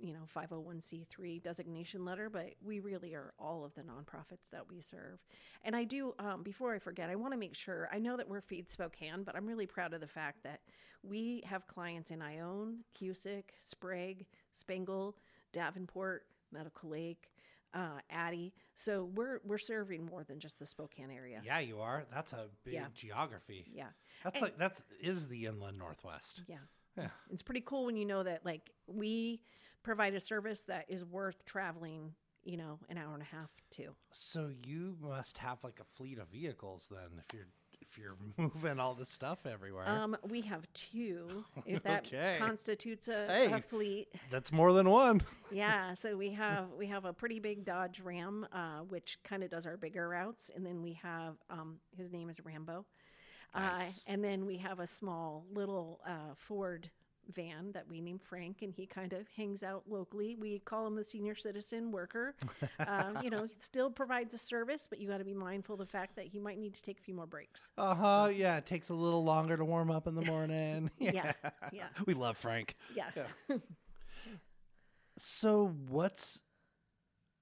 you 0.00 0.12
know, 0.12 0.20
501c3 0.34 1.42
designation 1.42 2.04
letter, 2.04 2.30
but 2.30 2.54
we 2.64 2.80
really 2.80 3.14
are 3.14 3.32
all 3.38 3.64
of 3.64 3.74
the 3.74 3.82
nonprofits 3.82 4.50
that 4.50 4.68
we 4.70 4.80
serve. 4.80 5.18
And 5.62 5.74
I 5.76 5.84
do, 5.84 6.14
um, 6.18 6.42
before 6.42 6.74
I 6.74 6.78
forget, 6.78 7.10
I 7.10 7.16
want 7.16 7.32
to 7.32 7.38
make 7.38 7.54
sure 7.54 7.88
I 7.92 7.98
know 7.98 8.16
that 8.16 8.28
we're 8.28 8.40
Feed 8.40 8.68
Spokane, 8.70 9.22
but 9.24 9.36
I'm 9.36 9.46
really 9.46 9.66
proud 9.66 9.92
of 9.94 10.00
the 10.00 10.06
fact 10.06 10.42
that 10.44 10.60
we 11.02 11.42
have 11.46 11.66
clients 11.66 12.10
in 12.10 12.22
Ione, 12.22 12.78
Cusick, 12.98 13.44
Sprague, 13.58 14.26
Spangle, 14.52 15.16
Davenport, 15.52 16.24
Medical 16.52 16.90
Lake, 16.90 17.30
uh, 17.74 17.98
Addy. 18.10 18.52
So 18.74 19.04
we're 19.14 19.40
we're 19.44 19.58
serving 19.58 20.04
more 20.06 20.24
than 20.24 20.40
just 20.40 20.58
the 20.58 20.66
Spokane 20.66 21.10
area. 21.10 21.40
Yeah, 21.44 21.60
you 21.60 21.80
are. 21.80 22.04
That's 22.12 22.32
a 22.32 22.48
big 22.64 22.74
Yeah. 22.74 22.86
geography. 22.94 23.66
Yeah. 23.72 23.88
That's 24.24 24.36
And- 24.36 24.42
like 24.42 24.58
that's 24.58 24.82
is 25.00 25.28
the 25.28 25.46
inland 25.46 25.78
northwest. 25.78 26.42
Yeah. 26.48 26.58
Yeah. 26.96 27.10
It's 27.30 27.42
pretty 27.42 27.60
cool 27.60 27.86
when 27.86 27.96
you 27.96 28.04
know 28.04 28.24
that 28.24 28.44
like 28.44 28.72
we 28.88 29.40
provide 29.82 30.14
a 30.14 30.20
service 30.20 30.64
that 30.64 30.84
is 30.88 31.04
worth 31.04 31.44
traveling, 31.44 32.14
you 32.44 32.56
know, 32.56 32.78
an 32.88 32.98
hour 32.98 33.12
and 33.14 33.22
a 33.22 33.26
half 33.36 33.50
to. 33.72 33.94
So 34.12 34.50
you 34.66 34.96
must 35.00 35.38
have 35.38 35.62
like 35.64 35.80
a 35.80 35.84
fleet 35.96 36.18
of 36.18 36.28
vehicles 36.28 36.88
then 36.90 37.20
if 37.26 37.34
you're 37.34 37.46
if 37.80 37.98
you're 37.98 38.16
moving 38.36 38.78
all 38.78 38.94
this 38.94 39.08
stuff 39.08 39.46
everywhere. 39.46 39.88
Um, 39.88 40.16
we 40.28 40.42
have 40.42 40.70
two, 40.74 41.44
if 41.66 41.82
that 41.84 42.06
Okay. 42.06 42.36
constitutes 42.38 43.08
a, 43.08 43.26
Hey. 43.26 43.52
a 43.52 43.60
fleet. 43.60 44.08
That's 44.30 44.52
more 44.52 44.72
than 44.72 44.88
one. 44.90 45.22
yeah 45.52 45.94
so 45.94 46.16
we 46.16 46.30
have 46.30 46.66
we 46.78 46.86
have 46.86 47.04
a 47.04 47.12
pretty 47.12 47.40
big 47.40 47.64
dodge 47.64 48.00
ram 48.00 48.46
uh, 48.52 48.80
which 48.88 49.18
kind 49.24 49.42
of 49.42 49.50
does 49.50 49.66
our 49.66 49.76
bigger 49.76 50.08
routes 50.08 50.48
and 50.54 50.64
then 50.64 50.80
we 50.82 50.92
have 50.92 51.34
um, 51.50 51.78
his 51.96 52.12
name 52.12 52.28
is 52.30 52.38
rambo 52.44 52.84
Nice. 53.54 53.98
uh, 54.06 54.12
and 54.12 54.22
then 54.22 54.46
we 54.46 54.56
have 54.58 54.78
a 54.78 54.86
small 54.86 55.44
little 55.52 56.00
uh, 56.06 56.34
ford 56.36 56.88
van 57.28 57.70
that 57.72 57.86
we 57.88 58.00
name 58.00 58.18
frank 58.18 58.62
and 58.62 58.72
he 58.74 58.86
kind 58.86 59.12
of 59.12 59.28
hangs 59.36 59.62
out 59.62 59.82
locally 59.88 60.36
we 60.40 60.58
call 60.60 60.86
him 60.86 60.96
the 60.96 61.04
senior 61.04 61.34
citizen 61.34 61.92
worker 61.92 62.34
um, 62.86 63.18
you 63.22 63.30
know 63.30 63.44
he 63.44 63.54
still 63.58 63.90
provides 63.90 64.34
a 64.34 64.38
service 64.38 64.86
but 64.88 65.00
you 65.00 65.08
got 65.08 65.18
to 65.18 65.24
be 65.24 65.34
mindful 65.34 65.74
of 65.74 65.78
the 65.78 65.86
fact 65.86 66.16
that 66.16 66.26
he 66.26 66.38
might 66.40 66.58
need 66.58 66.74
to 66.74 66.82
take 66.82 66.98
a 66.98 67.02
few 67.02 67.14
more 67.14 67.26
breaks 67.26 67.70
Uh 67.78 67.94
huh. 67.94 68.30
Yeah, 68.34 68.56
it 68.56 68.66
takes 68.66 68.88
a 68.88 68.94
little 68.94 69.22
longer 69.22 69.56
to 69.56 69.64
warm 69.64 69.90
up 69.90 70.06
in 70.06 70.14
the 70.14 70.24
morning. 70.24 70.90
Yeah, 70.98 71.32
yeah. 71.72 71.86
We 72.06 72.14
love 72.14 72.36
Frank. 72.36 72.76
yeah 72.94 73.10
So 75.16 75.74
what's 75.88 76.40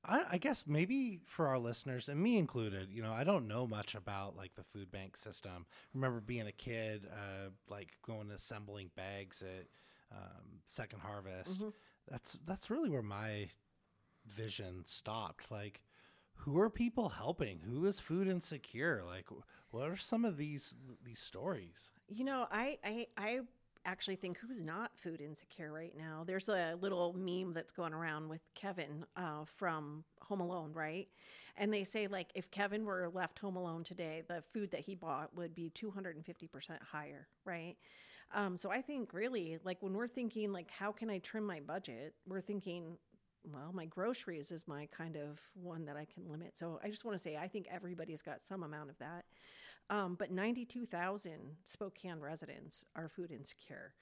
I, 0.04 0.24
I 0.32 0.38
guess 0.38 0.64
maybe 0.66 1.20
for 1.26 1.48
our 1.48 1.58
listeners 1.58 2.08
and 2.08 2.20
me 2.20 2.38
included, 2.38 2.90
you 2.90 3.02
know, 3.02 3.12
I 3.12 3.24
don't 3.24 3.48
know 3.48 3.66
much 3.66 3.94
about 3.94 4.36
like 4.36 4.54
the 4.54 4.62
food 4.64 4.90
bank 4.90 5.16
system. 5.16 5.66
Remember 5.94 6.20
being 6.20 6.46
a 6.46 6.52
kid, 6.52 7.06
uh, 7.12 7.50
like 7.68 7.90
going 8.06 8.22
and 8.22 8.32
assembling 8.32 8.90
bags 8.96 9.42
at 9.42 9.66
um, 10.16 10.60
Second 10.64 11.00
Harvest. 11.00 11.60
Mhm. 11.60 11.72
That's 12.08 12.38
that's 12.46 12.70
really 12.70 12.88
where 12.88 13.02
my 13.02 13.48
vision 14.26 14.84
stopped. 14.86 15.50
Like, 15.50 15.82
who 16.34 16.58
are 16.58 16.70
people 16.70 17.08
helping? 17.10 17.60
Who 17.60 17.84
is 17.86 18.00
food 18.00 18.28
insecure? 18.28 19.02
Like, 19.06 19.26
what 19.70 19.88
are 19.88 19.96
some 19.96 20.24
of 20.24 20.36
these 20.36 20.76
these 21.04 21.18
stories? 21.18 21.92
You 22.08 22.24
know, 22.24 22.46
I 22.50 22.78
I 22.84 23.06
I 23.16 23.40
actually 23.84 24.16
think 24.16 24.38
who's 24.38 24.60
not 24.60 24.90
food 24.96 25.20
insecure 25.20 25.72
right 25.72 25.94
now. 25.96 26.24
There's 26.26 26.48
a 26.48 26.74
little 26.80 27.14
meme 27.14 27.52
that's 27.52 27.72
going 27.72 27.92
around 27.92 28.28
with 28.28 28.40
Kevin 28.54 29.04
uh, 29.16 29.44
from 29.56 30.04
Home 30.22 30.40
Alone, 30.40 30.72
right? 30.72 31.08
And 31.56 31.72
they 31.72 31.84
say 31.84 32.06
like 32.06 32.28
if 32.34 32.50
Kevin 32.50 32.84
were 32.84 33.10
left 33.12 33.38
home 33.38 33.56
alone 33.56 33.84
today, 33.84 34.22
the 34.28 34.42
food 34.52 34.70
that 34.70 34.80
he 34.80 34.94
bought 34.94 35.34
would 35.34 35.54
be 35.54 35.70
250% 35.70 36.82
higher, 36.82 37.26
right? 37.44 37.76
Um, 38.34 38.56
so 38.56 38.70
I 38.70 38.82
think 38.82 39.14
really 39.14 39.58
like 39.64 39.78
when 39.80 39.94
we're 39.94 40.08
thinking 40.08 40.52
like 40.52 40.70
how 40.70 40.92
can 40.92 41.10
I 41.10 41.18
trim 41.18 41.44
my 41.44 41.60
budget, 41.60 42.14
we're 42.26 42.40
thinking 42.40 42.98
well, 43.52 43.70
my 43.72 43.86
groceries 43.86 44.50
is 44.50 44.68
my 44.68 44.86
kind 44.86 45.16
of 45.16 45.40
one 45.54 45.86
that 45.86 45.96
I 45.96 46.04
can 46.04 46.28
limit. 46.28 46.58
So 46.58 46.80
I 46.82 46.90
just 46.90 47.04
want 47.04 47.16
to 47.16 47.22
say 47.22 47.36
I 47.36 47.48
think 47.48 47.66
everybody's 47.70 48.20
got 48.20 48.44
some 48.44 48.62
amount 48.62 48.90
of 48.90 48.98
that. 48.98 49.24
Um, 49.90 50.16
but 50.18 50.30
92,000 50.30 51.32
Spokane 51.64 52.20
residents 52.20 52.84
are 52.94 53.08
food 53.08 53.30
insecure. 53.30 53.94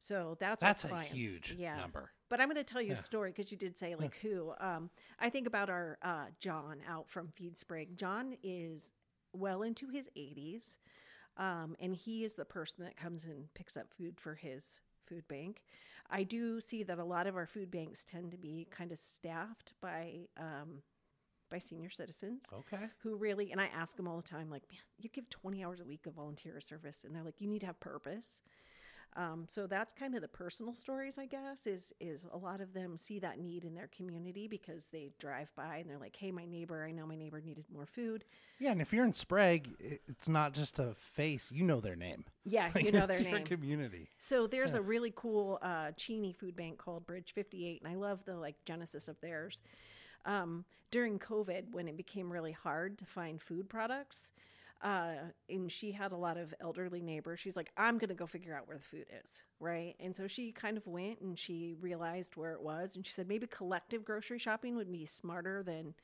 So 0.00 0.36
that's 0.38 0.60
That's 0.62 0.84
a 0.84 1.00
huge 1.02 1.56
yeah. 1.58 1.76
number. 1.76 2.10
But 2.28 2.40
I'm 2.40 2.48
going 2.48 2.56
to 2.56 2.64
tell 2.64 2.80
you 2.82 2.88
Yeah. 2.88 2.94
a 2.94 3.02
story 3.02 3.32
because 3.34 3.50
you 3.50 3.58
did 3.58 3.76
say 3.76 3.94
like 3.96 4.14
who. 4.16 4.52
Um, 4.60 4.90
I 5.18 5.28
think 5.30 5.46
about 5.46 5.70
our 5.70 5.98
uh, 6.02 6.26
John 6.38 6.78
out 6.88 7.08
from 7.08 7.28
Feed 7.28 7.58
Sprague. 7.58 7.96
John 7.96 8.36
is 8.42 8.92
well 9.32 9.62
into 9.62 9.88
his 9.88 10.08
80s, 10.16 10.78
um, 11.36 11.74
and 11.80 11.94
he 11.94 12.24
is 12.24 12.34
the 12.36 12.44
person 12.44 12.84
that 12.84 12.96
comes 12.96 13.24
and 13.24 13.52
picks 13.54 13.76
up 13.76 13.86
food 13.92 14.18
for 14.20 14.34
his 14.34 14.80
food 15.06 15.26
bank. 15.28 15.62
I 16.10 16.22
do 16.22 16.60
see 16.60 16.82
that 16.84 16.98
a 16.98 17.04
lot 17.04 17.26
of 17.26 17.36
our 17.36 17.46
food 17.46 17.70
banks 17.70 18.04
tend 18.04 18.30
to 18.30 18.38
be 18.38 18.66
kind 18.70 18.92
of 18.92 18.98
staffed 18.98 19.74
by 19.80 20.28
um, 20.38 20.82
by 21.50 21.58
senior 21.58 21.90
citizens 21.90 22.44
Okay. 22.52 22.86
who 23.02 23.16
really 23.16 23.52
and 23.52 23.60
I 23.60 23.66
ask 23.66 23.96
them 23.96 24.08
all 24.08 24.16
the 24.16 24.22
time, 24.22 24.50
like, 24.50 24.62
man, 24.70 24.80
you 24.98 25.08
give 25.10 25.28
20 25.30 25.64
hours 25.64 25.80
a 25.80 25.84
week 25.84 26.06
of 26.06 26.14
volunteer 26.14 26.60
service, 26.60 27.04
and 27.04 27.14
they're 27.14 27.22
like, 27.24 27.40
you 27.40 27.48
need 27.48 27.60
to 27.60 27.66
have 27.66 27.80
purpose. 27.80 28.42
Um, 29.16 29.46
so 29.48 29.66
that's 29.66 29.92
kind 29.94 30.14
of 30.14 30.20
the 30.20 30.28
personal 30.28 30.74
stories, 30.74 31.18
I 31.18 31.26
guess. 31.26 31.66
Is 31.66 31.92
is 31.98 32.26
a 32.32 32.36
lot 32.36 32.60
of 32.60 32.72
them 32.74 32.96
see 32.96 33.18
that 33.20 33.38
need 33.40 33.64
in 33.64 33.74
their 33.74 33.88
community 33.88 34.46
because 34.46 34.86
they 34.88 35.10
drive 35.18 35.50
by 35.56 35.78
and 35.78 35.88
they're 35.90 35.98
like, 35.98 36.14
hey, 36.14 36.30
my 36.30 36.44
neighbor, 36.44 36.84
I 36.84 36.92
know 36.92 37.06
my 37.06 37.16
neighbor 37.16 37.40
needed 37.40 37.64
more 37.72 37.86
food. 37.86 38.24
Yeah, 38.60 38.72
and 38.72 38.80
if 38.80 38.92
you're 38.92 39.04
in 39.04 39.14
Sprague, 39.14 39.68
it's 39.80 40.28
not 40.28 40.52
just 40.52 40.78
a 40.78 40.94
face; 40.94 41.50
you 41.50 41.64
know 41.64 41.80
their 41.80 41.96
name. 41.96 42.24
Yeah, 42.44 42.68
Like, 42.74 42.84
you 42.84 42.92
know 42.92 43.06
their 43.06 43.18
it's 43.20 43.24
your 43.30 43.38
name. 43.38 43.46
community. 43.46 44.08
So 44.18 44.46
there's 44.46 44.74
a 44.74 44.82
really 44.82 45.12
cool 45.16 45.58
uh, 45.62 45.92
Cheney 45.96 46.32
food 46.32 46.54
bank 46.54 46.78
called 46.78 47.06
Bridge 47.06 47.32
58, 47.34 47.82
and 47.82 47.90
I 47.90 47.96
love 47.96 48.24
the 48.24 48.36
like 48.36 48.56
genesis 48.66 49.08
of 49.08 49.20
theirs. 49.20 49.62
Um, 50.24 50.64
during 50.90 51.18
COVID, 51.18 51.72
when 51.72 51.88
it 51.88 51.96
became 51.96 52.32
really 52.32 52.52
hard 52.52 52.98
to 52.98 53.04
find 53.06 53.40
food 53.40 53.68
products, 53.68 54.32
uh, 54.82 55.14
and 55.48 55.70
she 55.70 55.90
had 55.92 56.12
a 56.12 56.16
lot 56.16 56.36
of 56.36 56.54
elderly 56.60 57.02
neighbors, 57.02 57.40
she's 57.40 57.56
like, 57.56 57.70
"I'm 57.76 57.98
gonna 57.98 58.14
go 58.14 58.26
figure 58.26 58.54
out 58.54 58.68
where 58.68 58.76
the 58.76 58.82
food 58.84 59.06
is, 59.22 59.44
right?" 59.60 59.94
And 60.00 60.14
so 60.14 60.26
she 60.28 60.52
kind 60.52 60.76
of 60.76 60.86
went 60.86 61.20
and 61.20 61.38
she 61.38 61.74
realized 61.80 62.36
where 62.36 62.52
it 62.52 62.62
was, 62.62 62.94
and 62.96 63.04
she 63.04 63.12
said 63.12 63.28
maybe 63.28 63.46
collective 63.46 64.04
grocery 64.04 64.38
shopping 64.38 64.76
would 64.76 64.90
be 64.90 65.04
smarter 65.04 65.62
than 65.62 65.94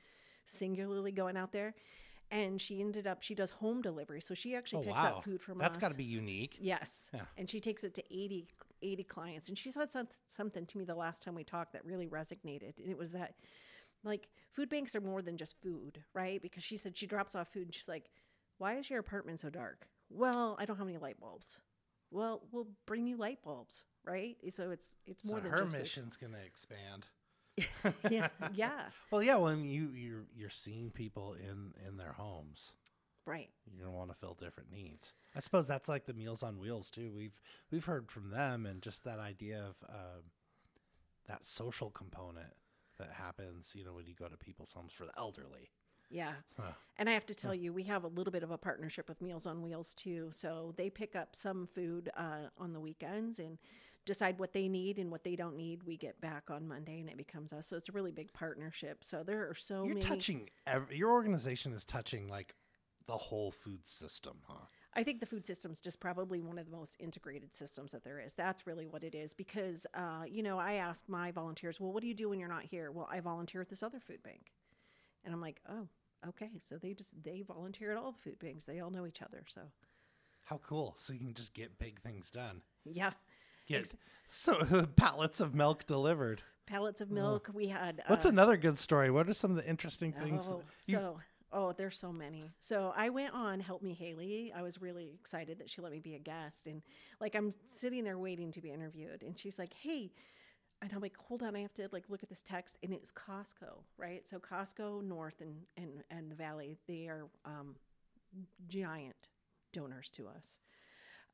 singularly 0.46 1.12
going 1.12 1.36
out 1.36 1.52
there. 1.52 1.74
And 2.30 2.60
she 2.60 2.80
ended 2.80 3.06
up 3.06 3.22
she 3.22 3.34
does 3.34 3.50
home 3.50 3.80
delivery, 3.82 4.20
so 4.20 4.34
she 4.34 4.54
actually 4.56 4.80
Oh 4.80 4.86
picks 4.86 5.00
wow, 5.00 5.18
up 5.18 5.24
food 5.24 5.40
from 5.40 5.58
that's 5.58 5.76
us. 5.78 5.80
That's 5.80 5.80
got 5.80 5.90
to 5.92 5.96
be 5.96 6.04
unique. 6.04 6.56
Yes. 6.60 7.10
Yeah. 7.12 7.20
And 7.36 7.48
she 7.48 7.60
takes 7.60 7.84
it 7.84 7.94
to 7.94 8.02
80, 8.12 8.48
80 8.82 9.04
clients. 9.04 9.48
And 9.48 9.56
she 9.58 9.70
said 9.70 9.90
something 10.26 10.66
to 10.66 10.78
me 10.78 10.84
the 10.84 10.94
last 10.94 11.22
time 11.22 11.34
we 11.34 11.44
talked 11.44 11.72
that 11.74 11.84
really 11.84 12.08
resonated. 12.08 12.78
And 12.78 12.90
it 12.90 12.98
was 12.98 13.12
that, 13.12 13.34
like, 14.04 14.28
food 14.52 14.68
banks 14.68 14.94
are 14.94 15.00
more 15.00 15.22
than 15.22 15.36
just 15.36 15.56
food, 15.62 16.02
right? 16.14 16.40
Because 16.40 16.62
she 16.62 16.76
said 16.76 16.96
she 16.96 17.06
drops 17.06 17.34
off 17.34 17.48
food 17.52 17.64
and 17.64 17.74
she's 17.74 17.88
like, 17.88 18.10
why 18.58 18.76
is 18.76 18.88
your 18.90 19.00
apartment 19.00 19.40
so 19.40 19.50
dark? 19.50 19.86
Well, 20.10 20.56
I 20.58 20.64
don't 20.64 20.76
have 20.76 20.88
any 20.88 20.98
light 20.98 21.18
bulbs. 21.20 21.58
Well, 22.10 22.42
we'll 22.52 22.68
bring 22.86 23.06
you 23.06 23.16
light 23.16 23.42
bulbs, 23.42 23.84
right? 24.04 24.36
So 24.50 24.70
it's 24.70 24.96
it's 25.06 25.24
more 25.24 25.38
so 25.38 25.42
than 25.42 25.52
her 25.52 25.58
just 25.58 25.72
food. 25.72 25.80
mission's 25.80 26.16
going 26.16 26.32
to 26.32 26.38
expand. 26.44 27.06
yeah, 28.10 28.28
yeah, 28.52 28.82
Well, 29.10 29.22
yeah, 29.22 29.36
when 29.36 29.64
you 29.64 29.90
you're 29.94 30.24
you're 30.36 30.50
seeing 30.50 30.90
people 30.90 31.34
in 31.34 31.72
in 31.86 31.96
their 31.96 32.12
homes, 32.12 32.72
right. 33.26 33.48
you're 33.66 33.84
gonna 33.86 33.96
want 33.96 34.10
to 34.10 34.16
fill 34.16 34.34
different 34.34 34.72
needs. 34.72 35.12
I 35.36 35.40
suppose 35.40 35.66
that's 35.66 35.88
like 35.88 36.04
the 36.06 36.14
Meals 36.14 36.42
on 36.42 36.58
Wheels 36.58 36.90
too. 36.90 37.12
We've 37.16 37.40
we've 37.70 37.84
heard 37.84 38.10
from 38.10 38.30
them 38.30 38.66
and 38.66 38.82
just 38.82 39.04
that 39.04 39.18
idea 39.20 39.58
of 39.58 39.76
um 39.88 40.22
that 41.28 41.44
social 41.44 41.90
component 41.90 42.52
that 42.98 43.10
happens, 43.12 43.74
you 43.76 43.84
know, 43.84 43.94
when 43.94 44.06
you 44.06 44.14
go 44.14 44.28
to 44.28 44.36
people's 44.36 44.72
homes 44.72 44.92
for 44.92 45.04
the 45.04 45.12
elderly. 45.18 45.70
Yeah. 46.10 46.34
And 46.96 47.08
I 47.08 47.12
have 47.12 47.26
to 47.26 47.34
tell 47.34 47.54
you, 47.54 47.72
we 47.72 47.82
have 47.84 48.04
a 48.04 48.08
little 48.08 48.30
bit 48.30 48.42
of 48.42 48.50
a 48.50 48.58
partnership 48.58 49.08
with 49.08 49.20
Meals 49.20 49.46
on 49.46 49.62
Wheels 49.62 49.94
too. 49.94 50.28
So 50.30 50.72
they 50.76 50.90
pick 50.90 51.16
up 51.16 51.34
some 51.34 51.66
food 51.74 52.10
uh, 52.16 52.48
on 52.58 52.72
the 52.72 52.80
weekends 52.80 53.38
and 53.40 53.58
decide 54.04 54.38
what 54.38 54.52
they 54.52 54.68
need 54.68 54.98
and 54.98 55.10
what 55.10 55.24
they 55.24 55.34
don't 55.34 55.56
need. 55.56 55.82
We 55.82 55.96
get 55.96 56.20
back 56.20 56.50
on 56.50 56.68
Monday 56.68 57.00
and 57.00 57.08
it 57.08 57.16
becomes 57.16 57.52
us. 57.52 57.66
So 57.66 57.76
it's 57.76 57.88
a 57.88 57.92
really 57.92 58.12
big 58.12 58.32
partnership. 58.32 59.02
So 59.02 59.24
there 59.24 59.48
are 59.48 59.54
so 59.54 59.84
You're 59.84 59.94
many. 59.94 60.06
touching 60.06 60.50
ev- 60.66 60.92
your 60.92 61.10
organization 61.10 61.72
is 61.72 61.84
touching 61.84 62.28
like 62.28 62.54
the 63.06 63.16
whole 63.16 63.50
food 63.50 63.88
system, 63.88 64.36
huh? 64.46 64.66
I 64.96 65.02
think 65.02 65.20
the 65.20 65.26
food 65.26 65.44
system's 65.44 65.80
just 65.80 65.98
probably 66.00 66.40
one 66.40 66.58
of 66.58 66.66
the 66.66 66.76
most 66.76 66.96
integrated 67.00 67.52
systems 67.52 67.92
that 67.92 68.04
there 68.04 68.20
is. 68.20 68.34
That's 68.34 68.66
really 68.66 68.86
what 68.86 69.02
it 69.02 69.14
is 69.14 69.34
because, 69.34 69.86
uh, 69.94 70.22
you 70.26 70.42
know, 70.42 70.58
I 70.58 70.74
ask 70.74 71.04
my 71.08 71.32
volunteers, 71.32 71.80
well, 71.80 71.92
what 71.92 72.00
do 72.00 72.06
you 72.06 72.14
do 72.14 72.28
when 72.28 72.38
you're 72.38 72.48
not 72.48 72.64
here? 72.64 72.90
Well, 72.92 73.08
I 73.10 73.20
volunteer 73.20 73.60
at 73.60 73.68
this 73.68 73.82
other 73.82 73.98
food 73.98 74.22
bank. 74.22 74.52
And 75.24 75.34
I'm 75.34 75.40
like, 75.40 75.60
oh, 75.68 75.88
okay. 76.28 76.50
So 76.60 76.76
they 76.78 76.92
just, 76.94 77.20
they 77.22 77.42
volunteer 77.42 77.90
at 77.90 77.96
all 77.96 78.12
the 78.12 78.18
food 78.18 78.38
banks. 78.38 78.66
They 78.66 78.80
all 78.80 78.90
know 78.90 79.06
each 79.06 79.22
other. 79.22 79.42
So, 79.48 79.62
How 80.44 80.60
cool! 80.66 80.94
So 80.98 81.12
you 81.12 81.18
can 81.18 81.34
just 81.34 81.54
get 81.54 81.78
big 81.78 82.00
things 82.00 82.30
done. 82.30 82.60
yeah. 82.84 83.12
Get 83.66 83.80
Ex- 83.80 83.94
so 84.28 84.86
pallets 84.96 85.40
of 85.40 85.54
milk 85.54 85.86
delivered. 85.86 86.42
Pallets 86.66 87.00
of 87.00 87.10
milk. 87.10 87.48
We 87.54 87.68
had. 87.68 88.02
What's 88.08 88.26
uh, 88.26 88.28
another 88.28 88.58
good 88.58 88.76
story? 88.78 89.10
What 89.10 89.26
are 89.28 89.32
some 89.34 89.50
of 89.50 89.56
the 89.56 89.66
interesting 89.66 90.12
things? 90.12 90.48
Oh, 90.52 90.58
that 90.58 90.92
you- 90.92 90.98
so 90.98 91.20
oh, 91.54 91.72
there's 91.72 91.98
so 91.98 92.12
many. 92.12 92.52
So 92.60 92.92
I 92.96 93.08
went 93.08 93.32
on 93.32 93.60
Help 93.60 93.82
Me 93.82 93.94
Hayley. 93.94 94.52
I 94.54 94.60
was 94.62 94.82
really 94.82 95.12
excited 95.18 95.58
that 95.60 95.70
she 95.70 95.80
let 95.80 95.92
me 95.92 96.00
be 96.00 96.16
a 96.16 96.18
guest, 96.18 96.66
and 96.66 96.82
like 97.20 97.34
I'm 97.34 97.54
sitting 97.66 98.04
there 98.04 98.18
waiting 98.18 98.52
to 98.52 98.60
be 98.60 98.70
interviewed, 98.70 99.22
and 99.22 99.38
she's 99.38 99.58
like, 99.58 99.72
"Hey," 99.72 100.12
and 100.82 100.92
I'm 100.92 101.00
like, 101.00 101.16
"Hold 101.16 101.42
on, 101.42 101.56
I 101.56 101.60
have 101.60 101.72
to 101.74 101.88
like 101.92 102.04
look 102.08 102.22
at 102.22 102.28
this 102.28 102.42
text," 102.42 102.76
and 102.82 102.92
it's 102.92 103.12
Costco, 103.12 103.84
right? 103.96 104.26
So 104.26 104.38
Costco 104.38 105.02
North 105.02 105.40
and 105.40 105.54
and 105.76 106.02
and 106.10 106.30
the 106.30 106.34
Valley, 106.36 106.76
they 106.86 107.06
are 107.06 107.28
um, 107.44 107.76
giant 108.66 109.28
donors 109.72 110.10
to 110.10 110.26
us. 110.26 110.58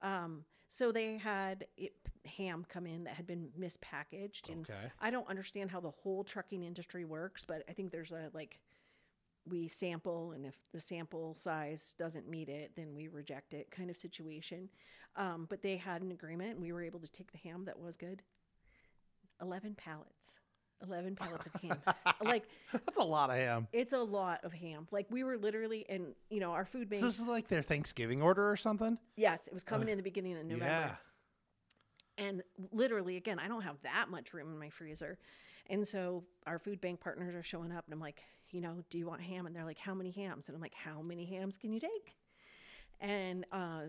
Um, 0.02 0.44
so 0.68 0.92
they 0.92 1.18
had 1.18 1.66
it, 1.76 1.92
ham 2.24 2.64
come 2.68 2.86
in 2.86 3.04
that 3.04 3.14
had 3.14 3.26
been 3.26 3.48
mispackaged, 3.58 4.50
and 4.50 4.68
okay. 4.70 4.92
I 5.00 5.10
don't 5.10 5.28
understand 5.28 5.70
how 5.70 5.80
the 5.80 5.90
whole 5.90 6.22
trucking 6.22 6.62
industry 6.62 7.04
works, 7.04 7.44
but 7.44 7.64
I 7.68 7.72
think 7.72 7.90
there's 7.90 8.12
a 8.12 8.30
like 8.32 8.60
we 9.50 9.68
sample, 9.68 10.32
and 10.32 10.46
if 10.46 10.54
the 10.72 10.80
sample 10.80 11.34
size 11.34 11.94
doesn't 11.98 12.28
meet 12.28 12.48
it, 12.48 12.72
then 12.76 12.94
we 12.94 13.08
reject 13.08 13.54
it 13.54 13.70
kind 13.70 13.90
of 13.90 13.96
situation. 13.96 14.68
Um, 15.16 15.46
but 15.48 15.62
they 15.62 15.76
had 15.76 16.02
an 16.02 16.12
agreement, 16.12 16.52
and 16.52 16.60
we 16.60 16.72
were 16.72 16.82
able 16.82 17.00
to 17.00 17.10
take 17.10 17.32
the 17.32 17.38
ham 17.38 17.64
that 17.64 17.78
was 17.78 17.96
good. 17.96 18.22
Eleven 19.42 19.74
pallets, 19.74 20.40
eleven 20.82 21.16
pallets 21.16 21.46
of 21.46 21.60
ham. 21.60 21.78
like 22.24 22.44
That's 22.72 22.98
a 22.98 23.02
lot 23.02 23.30
of 23.30 23.36
ham. 23.36 23.66
it's 23.72 23.92
a 23.92 23.98
lot 23.98 24.44
of 24.44 24.52
ham. 24.52 24.86
Like 24.90 25.06
we 25.10 25.24
were 25.24 25.36
literally, 25.38 25.86
and 25.88 26.14
you 26.28 26.40
know, 26.40 26.52
our 26.52 26.64
food 26.64 26.88
bank. 26.88 27.00
So 27.00 27.06
this 27.06 27.18
is 27.18 27.26
like 27.26 27.48
their 27.48 27.62
Thanksgiving 27.62 28.22
order 28.22 28.48
or 28.50 28.56
something? 28.56 28.98
yes, 29.16 29.46
it 29.48 29.54
was 29.54 29.64
coming 29.64 29.88
in 29.88 29.96
the 29.96 30.02
beginning 30.02 30.36
of 30.36 30.44
November. 30.44 30.64
Yeah. 30.66 30.94
And 32.18 32.42
literally, 32.70 33.16
again, 33.16 33.38
I 33.38 33.48
don't 33.48 33.62
have 33.62 33.76
that 33.82 34.10
much 34.10 34.34
room 34.34 34.52
in 34.52 34.58
my 34.58 34.68
freezer. 34.68 35.18
And 35.70 35.86
so 35.86 36.24
our 36.46 36.58
food 36.58 36.80
bank 36.80 37.00
partners 37.00 37.34
are 37.34 37.42
showing 37.42 37.72
up, 37.72 37.84
and 37.86 37.94
I'm 37.94 38.00
like, 38.00 38.22
you 38.52 38.60
know, 38.60 38.82
do 38.90 38.98
you 38.98 39.06
want 39.06 39.20
ham? 39.20 39.46
And 39.46 39.54
they're 39.54 39.64
like, 39.64 39.78
how 39.78 39.94
many 39.94 40.10
hams? 40.10 40.48
And 40.48 40.56
I'm 40.56 40.60
like, 40.62 40.74
how 40.74 41.00
many 41.02 41.24
hams 41.24 41.56
can 41.56 41.72
you 41.72 41.80
take? 41.80 42.16
And 43.00 43.46
uh, 43.52 43.82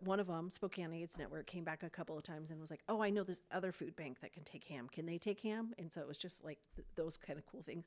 one 0.00 0.20
of 0.20 0.26
them, 0.26 0.50
Spokane 0.50 0.92
AIDS 0.92 1.18
Network, 1.18 1.46
came 1.46 1.64
back 1.64 1.82
a 1.82 1.90
couple 1.90 2.16
of 2.16 2.24
times 2.24 2.50
and 2.50 2.60
was 2.60 2.70
like, 2.70 2.82
oh, 2.88 3.02
I 3.02 3.10
know 3.10 3.24
this 3.24 3.42
other 3.52 3.72
food 3.72 3.96
bank 3.96 4.20
that 4.20 4.32
can 4.32 4.44
take 4.44 4.64
ham. 4.64 4.88
Can 4.92 5.06
they 5.06 5.18
take 5.18 5.40
ham? 5.40 5.74
And 5.78 5.92
so 5.92 6.00
it 6.00 6.08
was 6.08 6.18
just 6.18 6.44
like 6.44 6.58
th- 6.76 6.86
those 6.96 7.16
kind 7.16 7.38
of 7.38 7.46
cool 7.46 7.62
things. 7.62 7.86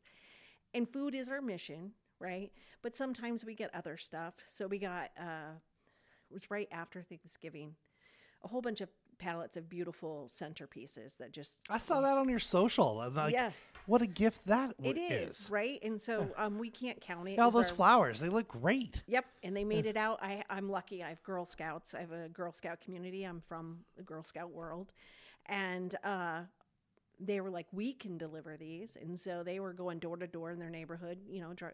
And 0.73 0.89
food 0.89 1.13
is 1.15 1.29
our 1.29 1.41
mission, 1.41 1.91
right? 2.19 2.51
But 2.81 2.95
sometimes 2.95 3.45
we 3.45 3.53
get 3.53 3.73
other 3.73 3.97
stuff. 3.97 4.33
So 4.47 4.67
we 4.67 4.79
got, 4.79 5.11
uh, 5.19 5.53
it 6.29 6.33
was 6.33 6.49
right 6.49 6.67
after 6.71 7.01
Thanksgiving, 7.03 7.75
a 8.43 8.47
whole 8.47 8.61
bunch 8.61 8.81
of 8.81 8.89
pallets 9.19 9.57
of 9.57 9.69
beautiful 9.69 10.29
centerpieces 10.33 11.17
that 11.17 11.31
just 11.31 11.61
I 11.69 11.77
saw 11.77 12.01
that 12.01 12.17
on 12.17 12.29
your 12.29 12.39
social. 12.39 12.95
Like, 12.95 13.33
Yeah. 13.33 13.51
What 13.87 14.01
a 14.01 14.05
gift 14.07 14.45
that 14.45 14.77
w- 14.77 14.95
it 14.95 14.99
is, 14.99 15.47
right 15.49 15.79
and 15.81 15.99
so 15.99 16.29
um 16.37 16.59
we 16.59 16.69
can't 16.69 17.01
count 17.01 17.27
it 17.27 17.39
All 17.39 17.49
those 17.51 17.69
our- 17.69 17.75
flowers, 17.75 18.19
they 18.19 18.29
look 18.29 18.47
great. 18.47 19.01
yep 19.07 19.25
and 19.43 19.55
they 19.57 19.63
made 19.63 19.85
it 19.91 19.97
out 19.97 20.19
I, 20.21 20.43
i'm 20.49 20.69
lucky 20.69 21.03
i 21.03 21.09
have 21.09 21.23
girl 21.23 21.45
scouts 21.45 21.95
i 21.95 22.01
have 22.01 22.11
a 22.11 22.29
girl 22.29 22.51
scout 22.53 22.79
community 22.81 23.23
i'm 23.23 23.41
from 23.47 23.79
the 23.95 24.03
girl 24.03 24.23
scout 24.23 24.51
world 24.51 24.93
and 25.47 25.95
uh 26.03 26.41
they 27.19 27.41
were 27.41 27.49
like 27.49 27.65
we 27.71 27.93
can 27.93 28.17
deliver 28.17 28.57
these 28.57 28.95
and 29.01 29.19
so 29.19 29.41
they 29.43 29.59
were 29.59 29.73
going 29.73 29.97
door 29.99 30.17
to 30.17 30.27
door 30.27 30.51
in 30.51 30.59
their 30.59 30.69
neighborhood 30.69 31.17
you 31.27 31.41
know 31.41 31.53
dri- 31.53 31.71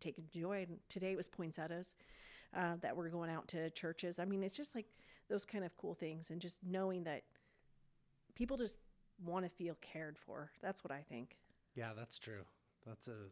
taking 0.00 0.24
joy. 0.34 0.64
And 0.66 0.78
today 0.88 1.12
it 1.12 1.16
was 1.16 1.28
poinsettias 1.28 1.94
uh, 2.56 2.76
that 2.80 2.96
were 2.96 3.10
going 3.10 3.28
out 3.30 3.46
to 3.48 3.68
churches. 3.68 4.18
I 4.18 4.24
mean, 4.24 4.42
it's 4.42 4.56
just 4.56 4.74
like 4.74 4.86
those 5.28 5.44
kind 5.44 5.62
of 5.62 5.76
cool 5.76 5.92
things, 5.94 6.30
and 6.30 6.40
just 6.40 6.56
knowing 6.66 7.04
that 7.04 7.22
people 8.34 8.56
just 8.56 8.78
want 9.22 9.44
to 9.44 9.50
feel 9.50 9.76
cared 9.82 10.16
for. 10.18 10.50
That's 10.62 10.82
what 10.82 10.90
I 10.90 11.04
think. 11.08 11.36
Yeah, 11.74 11.92
that's 11.96 12.18
true. 12.18 12.44
That's 12.86 13.08
a 13.08 13.30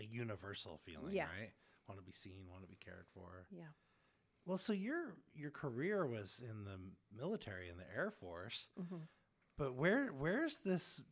a 0.00 0.04
universal 0.04 0.78
feeling, 0.84 1.14
Yeah. 1.14 1.24
right? 1.24 1.52
Want 1.88 2.00
to 2.00 2.04
be 2.04 2.12
seen, 2.12 2.48
want 2.50 2.62
to 2.62 2.68
be 2.68 2.76
cared 2.82 3.06
for. 3.12 3.46
Yeah. 3.50 3.64
Well, 4.46 4.58
so 4.58 4.72
your 4.72 5.16
your 5.34 5.50
career 5.50 6.06
was 6.06 6.40
in 6.42 6.64
the 6.64 6.78
military 7.16 7.68
in 7.68 7.76
the 7.76 7.84
Air 7.94 8.10
Force, 8.10 8.68
hmm 8.76 9.02
but 9.58 9.74
where 9.74 10.08
where's 10.08 10.58
this, 10.58 11.04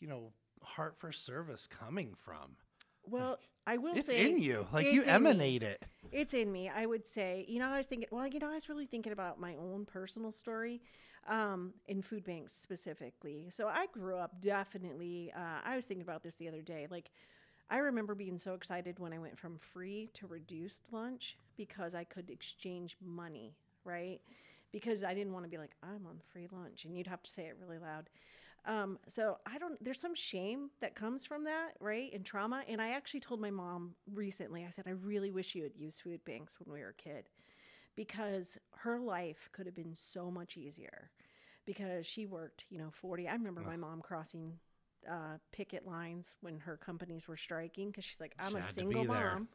you 0.00 0.06
know, 0.08 0.32
heart 0.62 0.96
for 0.98 1.12
service 1.12 1.66
coming 1.66 2.14
from? 2.14 2.56
Well, 3.10 3.38
I 3.66 3.76
will 3.76 3.94
say 3.94 3.98
it's 4.00 4.08
say 4.08 4.30
in 4.30 4.38
you, 4.38 4.66
like 4.72 4.86
you 4.86 5.00
in 5.02 5.06
me. 5.06 5.12
emanate 5.12 5.62
it. 5.62 5.82
It's 6.12 6.34
in 6.34 6.50
me. 6.50 6.68
I 6.68 6.86
would 6.86 7.06
say, 7.06 7.44
you 7.48 7.58
know, 7.58 7.68
I 7.68 7.78
was 7.78 7.86
thinking, 7.86 8.08
well, 8.10 8.26
you 8.26 8.38
know, 8.38 8.50
I 8.50 8.54
was 8.54 8.68
really 8.68 8.86
thinking 8.86 9.12
about 9.12 9.38
my 9.38 9.54
own 9.56 9.84
personal 9.84 10.32
story 10.32 10.80
um, 11.28 11.72
in 11.86 12.02
food 12.02 12.24
banks 12.24 12.52
specifically. 12.52 13.46
So 13.50 13.68
I 13.68 13.86
grew 13.92 14.16
up 14.16 14.40
definitely, 14.40 15.32
uh, 15.36 15.60
I 15.64 15.76
was 15.76 15.86
thinking 15.86 16.02
about 16.02 16.22
this 16.22 16.34
the 16.36 16.48
other 16.48 16.62
day. 16.62 16.86
Like, 16.90 17.10
I 17.70 17.78
remember 17.78 18.16
being 18.16 18.38
so 18.38 18.54
excited 18.54 18.98
when 18.98 19.12
I 19.12 19.18
went 19.18 19.38
from 19.38 19.56
free 19.58 20.10
to 20.14 20.26
reduced 20.26 20.82
lunch 20.90 21.38
because 21.56 21.94
I 21.94 22.02
could 22.02 22.28
exchange 22.28 22.96
money, 23.00 23.54
right? 23.84 24.20
Because 24.72 25.04
I 25.04 25.14
didn't 25.14 25.32
want 25.32 25.44
to 25.44 25.50
be 25.50 25.58
like, 25.58 25.76
I'm 25.82 26.06
on 26.06 26.20
free 26.32 26.48
lunch, 26.50 26.84
and 26.84 26.96
you'd 26.96 27.06
have 27.06 27.22
to 27.22 27.30
say 27.30 27.44
it 27.44 27.56
really 27.60 27.78
loud. 27.78 28.10
Um, 28.66 28.98
so 29.08 29.38
I 29.46 29.58
don't, 29.58 29.82
there's 29.82 30.00
some 30.00 30.14
shame 30.14 30.70
that 30.80 30.94
comes 30.94 31.24
from 31.24 31.44
that, 31.44 31.72
right? 31.80 32.10
And 32.12 32.24
trauma. 32.24 32.62
And 32.68 32.80
I 32.80 32.90
actually 32.90 33.20
told 33.20 33.40
my 33.40 33.50
mom 33.50 33.94
recently, 34.12 34.64
I 34.66 34.70
said, 34.70 34.86
I 34.86 34.90
really 34.90 35.30
wish 35.30 35.54
you 35.54 35.62
had 35.62 35.76
used 35.76 36.02
food 36.02 36.24
banks 36.24 36.56
when 36.60 36.72
we 36.74 36.80
were 36.82 36.90
a 36.90 36.94
kid 36.94 37.28
because 37.96 38.58
her 38.72 38.98
life 39.00 39.48
could 39.52 39.66
have 39.66 39.74
been 39.74 39.94
so 39.94 40.30
much 40.30 40.56
easier 40.56 41.10
because 41.66 42.06
she 42.06 42.26
worked, 42.26 42.64
you 42.70 42.78
know, 42.78 42.90
40. 42.92 43.28
I 43.28 43.32
remember 43.32 43.62
my 43.62 43.76
mom 43.76 44.00
crossing 44.02 44.54
uh, 45.10 45.38
picket 45.52 45.86
lines 45.86 46.36
when 46.40 46.58
her 46.60 46.76
companies 46.76 47.26
were 47.28 47.36
striking 47.36 47.88
because 47.88 48.04
she's 48.04 48.20
like, 48.20 48.34
I'm 48.38 48.54
She 48.54 48.60
a 48.60 48.62
single 48.62 49.02
be 49.02 49.06
there. 49.06 49.40
mom. 49.40 49.48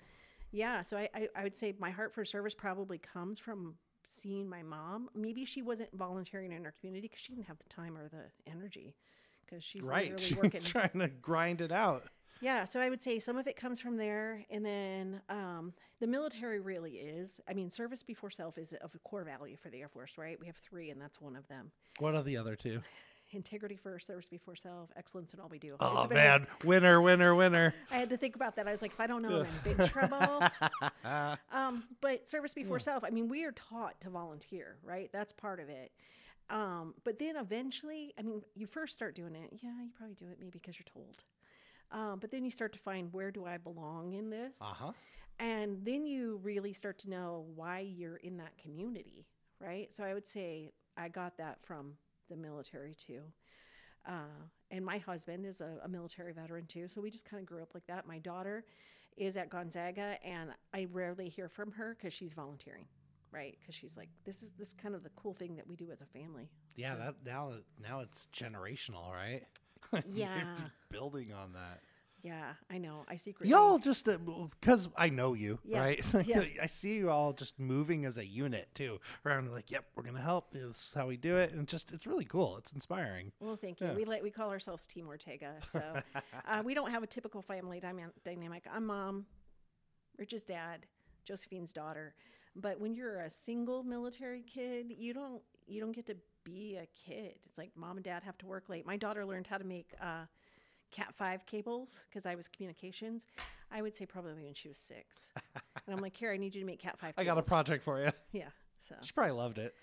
Yeah. 0.52 0.82
So 0.84 0.98
I, 0.98 1.10
I, 1.14 1.28
I 1.36 1.44
would 1.44 1.56
say 1.56 1.74
my 1.80 1.92
heart 1.92 2.14
for 2.14 2.26
service 2.26 2.56
probably 2.56 2.98
comes 2.98 3.40
from 3.40 3.76
seeing 4.06 4.50
my 4.50 4.64
mom. 4.64 5.10
Maybe 5.16 5.46
she 5.46 5.62
wasn't 5.62 5.90
volunteering 5.94 6.52
in 6.52 6.64
her 6.64 6.74
community 6.80 7.08
because 7.08 7.22
she 7.22 7.34
didn't 7.34 7.48
have 7.48 7.58
the 7.58 7.70
time 7.70 7.98
or 7.98 8.08
the 8.08 8.52
energy 8.52 8.96
because 9.46 9.64
she's 9.64 9.84
right, 9.84 10.12
literally 10.12 10.42
working. 10.42 10.62
trying 10.64 11.00
to 11.00 11.08
grind 11.08 11.62
it 11.62 11.72
out. 11.72 12.04
Yeah, 12.42 12.66
so 12.66 12.80
I 12.82 12.90
would 12.90 13.02
say 13.02 13.20
some 13.20 13.38
of 13.38 13.48
it 13.48 13.56
comes 13.56 13.80
from 13.80 13.98
there, 13.98 14.46
and 14.50 14.66
then 14.66 15.22
um, 15.30 15.74
the 16.00 16.08
military 16.08 16.60
really 16.60 16.94
is. 16.94 17.40
I 17.50 17.54
mean, 17.54 17.70
service 17.70 18.04
before 18.04 18.30
self 18.30 18.58
is 18.58 18.74
of 18.82 18.94
a 18.94 19.00
core 19.00 19.24
value 19.24 19.56
for 19.56 19.70
the 19.70 19.80
Air 19.82 19.88
Force, 19.88 20.18
right? 20.18 20.38
We 20.40 20.48
have 20.48 20.58
three, 20.58 20.90
and 20.90 21.02
that's 21.02 21.22
one 21.22 21.36
of 21.36 21.48
them: 21.48 21.72
What 22.00 22.14
are 22.14 22.24
the 22.24 22.38
other 22.38 22.56
two? 22.56 22.82
Integrity 23.32 23.76
first, 23.76 24.08
service 24.08 24.28
before 24.28 24.56
self, 24.56 24.90
excellence 24.96 25.34
in 25.34 25.40
all 25.40 25.50
we 25.50 25.60
do. 25.60 25.76
Oh 25.80 25.96
It's 25.98 26.06
a 26.06 26.08
very- 26.08 26.22
man, 26.22 26.48
winner, 26.64 27.02
winner, 27.02 27.36
winner. 27.36 27.74
I 27.92 27.98
had 27.98 28.10
to 28.10 28.18
think 28.18 28.36
about 28.36 28.56
that. 28.56 28.68
I 28.68 28.72
was 28.72 28.82
like, 28.82 28.92
if 28.92 29.00
I 29.00 29.08
don't 29.08 29.22
know, 29.22 29.42
I'm 29.42 29.46
in 29.72 29.76
big 29.78 29.88
trouble. 29.90 30.44
um, 31.52 31.84
but 32.02 32.28
service 32.28 32.54
before 32.54 32.80
self. 32.80 33.04
I 33.04 33.10
mean, 33.10 33.28
we 33.28 33.44
are 33.46 33.52
taught 33.52 34.00
to 34.02 34.10
volunteer, 34.10 34.78
right? 34.84 35.10
That's 35.12 35.34
part 35.34 35.60
of 35.60 35.70
it. 35.70 35.92
Um, 36.50 36.94
but 37.04 37.18
then 37.18 37.38
eventually, 37.38 38.14
I 38.20 38.22
mean, 38.22 38.42
you 38.56 38.68
first 38.68 38.94
start 38.94 39.16
doing 39.16 39.36
it. 39.36 39.52
Yeah, 39.64 39.72
you 39.84 39.90
probably 39.98 40.16
do 40.16 40.26
it 40.32 40.38
maybe 40.40 40.52
because 40.52 40.78
you're 40.78 40.86
told. 40.94 41.24
Um, 41.92 42.20
but 42.20 42.32
then 42.32 42.44
you 42.46 42.52
start 42.52 42.74
to 42.74 42.80
find 42.80 43.12
where 43.14 43.32
do 43.32 43.46
I 43.46 43.58
belong 43.58 44.14
in 44.14 44.30
this? 44.30 44.60
Uh 44.62 44.66
huh. 44.66 44.92
And 45.40 45.84
then 45.84 46.06
you 46.06 46.40
really 46.44 46.72
start 46.74 47.00
to 47.00 47.10
know 47.10 47.46
why 47.56 47.80
you're 47.80 48.18
in 48.18 48.38
that 48.38 48.58
community, 48.58 49.26
right? 49.60 49.94
So 49.94 50.04
I 50.04 50.14
would 50.14 50.28
say 50.28 50.72
I 50.98 51.10
got 51.10 51.38
that 51.38 51.58
from 51.64 51.94
the 52.30 52.36
military 52.36 52.94
too. 52.96 53.22
Uh, 54.08 54.12
and 54.72 54.86
my 54.86 54.98
husband 55.00 55.46
is 55.46 55.62
a, 55.62 55.80
a 55.84 55.88
military 55.88 56.32
veteran 56.34 56.66
too. 56.68 56.88
So 56.88 57.02
we 57.02 57.10
just 57.10 57.26
kind 57.26 57.42
of 57.42 57.48
grew 57.48 57.62
up 57.62 57.74
like 57.74 57.88
that. 57.88 58.06
My 58.08 58.20
daughter 58.20 58.64
is 59.18 59.38
at 59.38 59.50
Gonzaga, 59.50 60.18
and 60.24 60.52
I 60.74 60.88
rarely 60.92 61.30
hear 61.30 61.48
from 61.50 61.72
her 61.72 61.96
because 61.98 62.14
she's 62.14 62.34
volunteering, 62.34 62.86
right? 63.32 63.58
Because 63.60 63.74
she's 63.74 63.96
like, 63.98 64.10
this 64.26 64.44
is 64.44 64.52
this 64.60 64.74
kind 64.74 64.94
of 64.94 65.04
the 65.04 65.10
cool 65.16 65.34
thing 65.34 65.56
that 65.56 65.66
we 65.68 65.76
do 65.76 65.90
as 65.92 66.02
a 66.02 66.06
family. 66.06 66.50
Yeah, 66.76 66.94
So- 66.94 66.98
that 67.00 67.16
now 67.26 67.54
now 67.82 68.00
it's 68.02 68.28
generational, 68.34 69.12
right? 69.12 69.44
Yeah. 70.12 70.56
Building 70.90 71.32
on 71.32 71.54
that. 71.54 71.82
Yeah, 72.26 72.54
I 72.72 72.80
know. 72.80 73.06
I 73.08 73.18
secretly 73.18 73.52
Y'all 73.52 73.78
just 73.78 74.08
because 74.60 74.90
I 74.98 75.10
know 75.10 75.36
you, 75.36 75.60
Yeah, 75.64 75.80
right? 75.80 76.04
yeah. 76.26 76.44
I 76.60 76.66
see 76.66 76.96
you 76.96 77.12
all 77.12 77.34
just 77.34 77.60
moving 77.60 78.04
as 78.04 78.18
a 78.18 78.26
unit 78.26 78.68
too. 78.74 79.00
Around 79.24 79.52
like, 79.52 79.70
yep, 79.70 79.86
we're 79.96 80.02
gonna 80.02 80.20
help. 80.24 80.50
This 80.52 80.64
is 80.64 80.94
how 80.96 81.06
we 81.06 81.18
do 81.18 81.38
it, 81.38 81.52
and 81.52 81.68
just 81.68 81.92
it's 81.92 82.08
really 82.08 82.26
cool. 82.26 82.58
It's 82.58 82.72
inspiring. 82.74 83.32
Well, 83.40 83.56
thank 83.56 83.80
you. 83.80 83.88
Yeah. 83.88 83.94
We 83.94 84.06
like 84.06 84.24
we 84.24 84.32
call 84.32 84.50
ourselves 84.50 84.88
Team 84.88 85.08
Ortega. 85.08 85.54
So 85.68 85.80
uh, 86.48 86.64
we 86.66 86.74
don't 86.74 86.90
have 86.90 87.04
a 87.04 87.08
typical 87.08 87.44
family 87.44 87.80
dyma- 87.80 88.12
dynamic. 88.24 88.64
I'm 88.74 88.88
mom, 88.88 89.28
Rich's 90.18 90.46
dad, 90.46 90.88
Josephine's 91.26 91.74
daughter. 91.74 92.16
But 92.56 92.80
when 92.80 92.96
you're 92.96 93.20
a 93.20 93.30
single 93.30 93.84
military 93.84 94.42
kid, 94.42 94.88
you 94.98 95.14
don't 95.14 95.44
you 95.68 95.80
don't 95.80 95.92
get 95.92 96.08
to 96.08 96.18
be 96.44 96.78
a 96.82 96.88
kid. 96.88 97.36
It's 97.46 97.60
like 97.60 97.70
mom 97.76 97.98
and 97.98 98.04
dad 98.04 98.24
have 98.24 98.40
to 98.40 98.48
work 98.48 98.68
late. 98.68 98.84
My 98.84 98.98
daughter 98.98 99.24
learned 99.28 99.46
how 99.46 99.60
to 99.60 99.64
make 99.64 99.94
uh, 100.02 100.26
Cat 100.92 101.14
five 101.14 101.46
cables 101.46 102.06
because 102.10 102.26
I 102.26 102.36
was 102.36 102.48
communications. 102.48 103.26
I 103.72 103.82
would 103.82 103.96
say 103.96 104.06
probably 104.06 104.44
when 104.44 104.54
she 104.54 104.68
was 104.68 104.78
six. 104.78 105.32
and 105.56 105.96
I'm 105.96 106.00
like, 106.02 106.16
here, 106.16 106.32
I 106.32 106.38
need 106.38 106.56
you 106.56 106.62
to 106.62 106.68
make 106.68 106.80
Cat 106.80 106.98
five. 107.00 107.14
I 107.18 107.24
got 107.24 107.34
a 107.34 107.42
cables." 107.42 107.48
project 107.48 107.84
for 107.84 108.02
you. 108.04 108.12
Yeah. 108.32 108.50
So 108.80 108.96
She 109.02 109.12
probably 109.14 109.32
loved 109.34 109.58
it. 109.58 109.74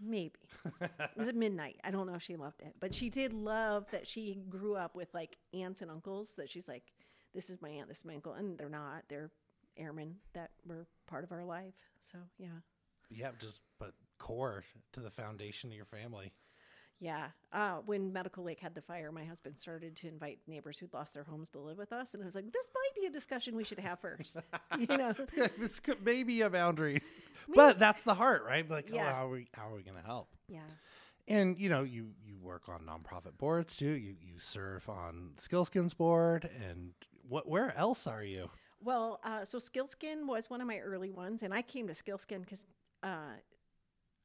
Maybe. 0.00 0.34
it 0.80 1.10
was 1.16 1.28
at 1.28 1.34
midnight. 1.36 1.80
I 1.84 1.90
don't 1.90 2.06
know 2.06 2.14
if 2.14 2.22
she 2.22 2.36
loved 2.36 2.60
it, 2.62 2.74
but 2.80 2.94
she 2.94 3.08
did 3.08 3.32
love 3.32 3.86
that 3.92 4.06
she 4.06 4.42
grew 4.48 4.74
up 4.74 4.94
with 4.96 5.12
like 5.14 5.36
aunts 5.54 5.80
and 5.80 5.90
uncles 5.90 6.34
that 6.36 6.50
she's 6.50 6.68
like, 6.68 6.82
this 7.34 7.48
is 7.50 7.62
my 7.62 7.68
aunt, 7.68 7.88
this 7.88 7.98
is 7.98 8.04
my 8.04 8.14
uncle. 8.14 8.32
And 8.34 8.58
they're 8.58 8.68
not. 8.68 9.04
They're 9.08 9.30
airmen 9.76 10.16
that 10.34 10.50
were 10.66 10.86
part 11.06 11.24
of 11.24 11.32
our 11.32 11.44
life. 11.44 11.74
So, 12.00 12.18
yeah. 12.38 12.48
Yeah, 13.10 13.30
just 13.38 13.60
but 13.78 13.92
core 14.18 14.64
to 14.92 15.00
the 15.00 15.10
foundation 15.10 15.70
of 15.70 15.76
your 15.76 15.86
family. 15.86 16.32
Yeah. 17.00 17.28
Uh, 17.52 17.78
when 17.84 18.12
Medical 18.12 18.44
Lake 18.44 18.60
had 18.60 18.74
the 18.74 18.80
fire, 18.80 19.10
my 19.10 19.24
husband 19.24 19.58
started 19.58 19.96
to 19.96 20.08
invite 20.08 20.38
neighbors 20.46 20.78
who'd 20.78 20.94
lost 20.94 21.14
their 21.14 21.24
homes 21.24 21.48
to 21.50 21.58
live 21.58 21.76
with 21.76 21.92
us. 21.92 22.14
And 22.14 22.22
I 22.22 22.26
was 22.26 22.34
like, 22.34 22.52
this 22.52 22.70
might 22.74 23.00
be 23.00 23.06
a 23.06 23.10
discussion 23.10 23.56
we 23.56 23.64
should 23.64 23.80
have 23.80 23.98
first. 23.98 24.36
you 24.78 24.86
know? 24.86 25.12
this 25.58 25.80
could 25.80 26.04
maybe 26.04 26.40
a 26.42 26.50
boundary, 26.50 27.02
but 27.54 27.78
that's 27.78 28.04
the 28.04 28.14
heart, 28.14 28.44
right? 28.44 28.68
Like, 28.68 28.90
oh, 28.92 28.98
how 28.98 29.26
are 29.26 29.30
we 29.30 29.48
how 29.52 29.68
are 29.70 29.74
we 29.74 29.82
gonna 29.82 30.02
help? 30.04 30.28
Yeah. 30.48 30.60
And 31.28 31.58
you 31.58 31.68
know, 31.68 31.82
you 31.82 32.10
you 32.24 32.38
work 32.38 32.68
on 32.68 32.80
nonprofit 32.82 33.36
boards 33.38 33.76
too. 33.76 33.90
You 33.90 34.14
you 34.20 34.38
serve 34.38 34.88
on 34.88 35.32
Skils'kin's 35.38 35.94
board, 35.94 36.48
and 36.68 36.92
what? 37.28 37.48
Where 37.48 37.76
else 37.76 38.06
are 38.06 38.22
you? 38.24 38.50
Well, 38.80 39.20
uh, 39.24 39.44
so 39.44 39.58
Skils'kin 39.58 40.26
was 40.26 40.50
one 40.50 40.60
of 40.60 40.66
my 40.66 40.78
early 40.78 41.10
ones, 41.10 41.42
and 41.42 41.54
I 41.54 41.62
came 41.62 41.86
to 41.86 41.92
Skils'kin 41.92 42.40
because 42.40 42.66
uh, 43.02 43.34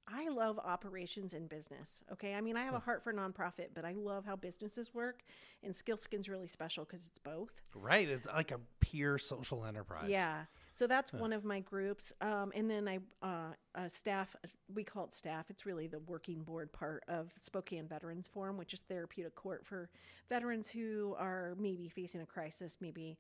I 0.08 0.30
love 0.30 0.58
operations 0.60 1.34
and 1.34 1.50
business. 1.50 2.02
Okay, 2.14 2.34
I 2.34 2.42
mean 2.42 2.56
I 2.56 2.64
have 2.64 2.74
a 2.74 2.80
heart 2.80 3.04
for 3.04 3.12
nonprofit, 3.14 3.70
but 3.74 3.84
I 3.84 3.94
love 3.94 4.26
how 4.26 4.36
businesses 4.36 4.94
work, 4.94 5.24
and 5.64 5.74
Skils'kin's 5.74 6.30
really 6.30 6.48
special 6.48 6.86
because 6.86 7.06
it's 7.06 7.20
both. 7.20 7.62
Right, 7.76 8.08
it's 8.08 8.26
like 8.28 8.52
a 8.52 8.60
peer 8.80 9.18
social 9.18 9.66
enterprise. 9.66 10.10
Yeah. 10.10 10.44
So 10.72 10.86
that's 10.86 11.12
one 11.12 11.34
of 11.34 11.44
my 11.44 11.60
groups, 11.60 12.14
um, 12.22 12.52
and 12.54 12.70
then 12.70 12.88
I 12.88 13.00
uh, 13.24 13.54
uh, 13.74 13.88
staff. 13.88 14.36
We 14.74 14.84
call 14.84 15.06
it 15.06 15.14
staff. 15.14 15.50
It's 15.50 15.66
really 15.66 15.88
the 15.88 16.00
working 16.00 16.44
board 16.44 16.72
part 16.72 17.04
of 17.08 17.32
Spokane 17.40 17.88
Veterans 17.88 18.28
Forum, 18.28 18.58
which 18.58 18.74
is 18.74 18.82
therapeutic 18.82 19.34
court 19.34 19.66
for 19.66 19.90
veterans 20.30 20.70
who 20.70 21.16
are 21.18 21.56
maybe 21.60 21.90
facing 21.90 22.22
a 22.22 22.28
crisis, 22.28 22.78
maybe 22.80 23.18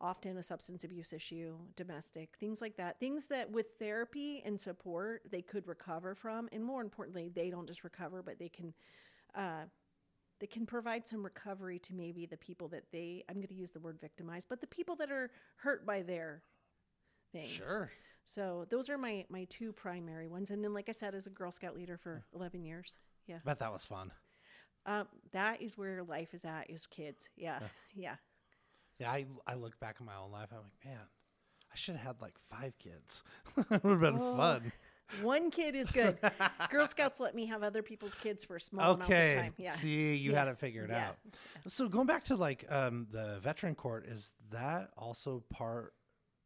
often 0.00 0.36
a 0.38 0.42
substance 0.42 0.84
abuse 0.84 1.12
issue, 1.12 1.54
domestic, 1.76 2.30
things 2.40 2.60
like 2.60 2.76
that. 2.76 2.98
Things 3.00 3.26
that 3.28 3.50
with 3.50 3.66
therapy 3.78 4.42
and 4.44 4.58
support 4.58 5.22
they 5.30 5.42
could 5.42 5.66
recover 5.68 6.14
from, 6.14 6.48
and 6.52 6.64
more 6.64 6.80
importantly, 6.80 7.30
they 7.34 7.50
don't 7.50 7.66
just 7.66 7.84
recover, 7.84 8.22
but 8.22 8.38
they 8.38 8.48
can. 8.48 8.72
Uh, 9.34 9.64
they 10.40 10.46
can 10.46 10.64
provide 10.64 11.06
some 11.06 11.22
recovery 11.22 11.78
to 11.78 11.92
maybe 11.94 12.24
the 12.24 12.36
people 12.38 12.66
that 12.68 12.84
they 12.92 13.22
i'm 13.28 13.34
going 13.36 13.46
to 13.46 13.54
use 13.54 13.72
the 13.72 13.78
word 13.78 14.00
victimized 14.00 14.46
but 14.48 14.58
the 14.58 14.66
people 14.66 14.96
that 14.96 15.10
are 15.10 15.30
hurt 15.56 15.84
by 15.84 16.00
their 16.00 16.42
things 17.30 17.50
sure. 17.50 17.90
so 18.24 18.64
those 18.70 18.88
are 18.88 18.96
my 18.96 19.26
my 19.28 19.44
two 19.50 19.70
primary 19.70 20.26
ones 20.28 20.50
and 20.50 20.64
then 20.64 20.72
like 20.72 20.88
i 20.88 20.92
said 20.92 21.14
as 21.14 21.26
a 21.26 21.30
girl 21.30 21.52
scout 21.52 21.76
leader 21.76 21.98
for 21.98 22.24
11 22.34 22.64
years 22.64 22.96
yeah 23.26 23.36
Bet 23.44 23.58
that 23.58 23.70
was 23.70 23.84
fun. 23.84 24.10
um, 24.86 25.06
that 25.32 25.60
is 25.60 25.76
where 25.76 26.02
life 26.02 26.32
is 26.32 26.46
at 26.46 26.70
is 26.70 26.86
kids 26.86 27.28
yeah 27.36 27.58
yeah 27.94 28.02
Yeah, 28.02 28.14
I 29.08 29.26
I 29.46 29.54
look 29.54 29.78
back 29.80 29.96
at 30.00 30.06
my 30.06 30.16
own 30.16 30.30
life. 30.32 30.48
I'm 30.52 30.58
like, 30.62 30.84
man, 30.84 31.00
I 31.72 31.76
should 31.76 31.96
have 31.96 32.06
had 32.06 32.20
like 32.22 32.34
five 32.38 32.78
kids. 32.78 33.22
it 33.56 33.82
would 33.84 33.92
have 33.92 34.00
been 34.00 34.20
Oh, 34.20 34.36
fun. 34.36 34.72
one 35.22 35.50
kid 35.50 35.74
is 35.74 35.88
good 35.88 36.18
girl 36.70 36.86
scouts 36.86 37.18
let 37.18 37.34
me 37.34 37.44
have 37.46 37.64
other 37.64 37.82
people's 37.82 38.14
kids 38.14 38.44
for 38.44 38.60
small 38.60 38.94
amounts 38.94 39.02
of 39.10 39.10
Okay. 39.10 39.34
time 39.34 39.52
yeah 39.58 39.72
See, 39.72 40.14
you 40.14 40.30
Yeah. 40.32 40.38
had 40.38 40.48
it 40.48 40.58
figured 40.58 40.90
Yeah. 40.90 41.08
out. 41.08 41.16
So 41.66 41.88
going 41.88 42.06
back 42.06 42.24
to 42.26 42.36
like 42.36 42.64
um, 42.70 43.08
the 43.10 43.40
veteran 43.42 43.74
court, 43.74 44.06
is 44.06 44.32
that 44.52 44.90
also 44.96 45.42
part 45.50 45.94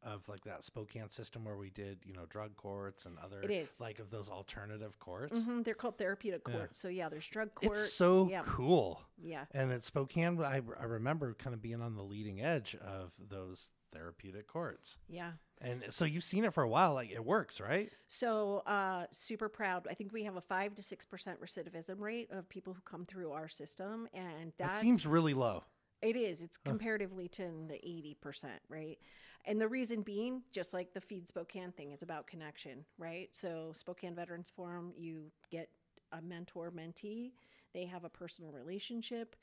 of 0.04 0.28
like 0.28 0.44
that 0.44 0.64
Spokane 0.64 1.08
system 1.08 1.44
where 1.44 1.56
we 1.56 1.70
did, 1.70 1.98
you 2.04 2.12
know, 2.12 2.26
drug 2.28 2.56
courts 2.56 3.06
and 3.06 3.16
other 3.18 3.42
It 3.42 3.50
is. 3.50 3.80
like 3.80 3.98
of 3.98 4.10
those 4.10 4.28
alternative 4.28 4.98
courts. 4.98 5.38
hmm 5.38 5.62
They're 5.62 5.74
called 5.74 5.98
therapeutic 5.98 6.42
Yeah. 6.46 6.54
courts. 6.54 6.78
So 6.78 6.88
yeah, 6.88 7.08
there's 7.08 7.26
drug 7.26 7.54
court. 7.54 7.72
It's 7.72 7.92
so 7.92 8.28
yeah, 8.30 8.42
cool. 8.46 9.00
yeah. 9.22 9.46
And 9.52 9.72
at 9.72 9.82
Spokane, 9.82 10.40
I, 10.42 10.60
I 10.78 10.84
remember 10.84 11.34
kind 11.34 11.54
of 11.54 11.62
being 11.62 11.80
on 11.80 11.96
the 11.96 12.02
leading 12.02 12.40
edge 12.40 12.76
of 12.76 13.12
those 13.18 13.70
therapeutic 13.92 14.46
courts. 14.48 14.98
Yeah. 15.08 15.32
And 15.60 15.84
so 15.90 16.04
you've 16.04 16.24
seen 16.24 16.44
it 16.44 16.52
for 16.52 16.62
a 16.62 16.68
while. 16.68 16.94
Like 16.94 17.10
it 17.10 17.24
works, 17.24 17.60
right? 17.60 17.90
So 18.08 18.58
uh, 18.66 19.06
super 19.12 19.48
proud. 19.48 19.86
I 19.90 19.94
think 19.94 20.12
we 20.12 20.24
have 20.24 20.36
a 20.36 20.40
five 20.40 20.74
to 20.74 20.82
six 20.82 21.04
percent 21.06 21.40
recidivism 21.40 22.00
rate 22.00 22.28
of 22.30 22.48
people 22.48 22.74
who 22.74 22.80
come 22.82 23.06
through 23.06 23.32
our 23.32 23.48
system, 23.48 24.08
and 24.12 24.52
That 24.58 24.68
that 24.68 24.80
seems 24.80 25.06
really 25.06 25.32
low. 25.32 25.64
It 26.02 26.16
is. 26.16 26.42
It's 26.42 26.58
comparatively 26.58 27.28
to 27.28 27.44
the 27.66 27.74
80%, 27.76 28.46
right? 28.68 28.98
And 29.46 29.60
the 29.60 29.68
reason 29.68 30.02
being, 30.02 30.42
just 30.52 30.72
like 30.72 30.94
the 30.94 31.00
Feed 31.00 31.28
Spokane 31.28 31.72
thing, 31.72 31.92
it's 31.92 32.02
about 32.02 32.26
connection, 32.26 32.84
right? 32.98 33.28
So, 33.32 33.72
Spokane 33.74 34.14
Veterans 34.14 34.50
Forum, 34.54 34.92
you 34.96 35.30
get 35.50 35.68
a 36.12 36.22
mentor 36.22 36.70
mentee, 36.70 37.32
they 37.74 37.84
have 37.84 38.04
a 38.04 38.08
personal 38.08 38.52
relationship, 38.52 39.36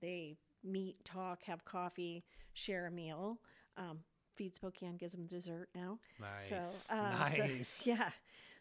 they 0.00 0.36
meet, 0.62 1.04
talk, 1.04 1.42
have 1.44 1.64
coffee, 1.64 2.24
share 2.52 2.86
a 2.86 2.90
meal. 2.90 3.40
Um, 3.76 3.98
Feed 4.36 4.54
Spokane 4.54 4.96
gives 4.96 5.12
them 5.12 5.26
dessert 5.26 5.68
now. 5.74 5.98
Nice. 6.20 6.48
So, 6.48 6.94
uh, 6.94 7.28
so- 7.30 7.42
nice. 7.42 7.82
yeah. 7.86 8.10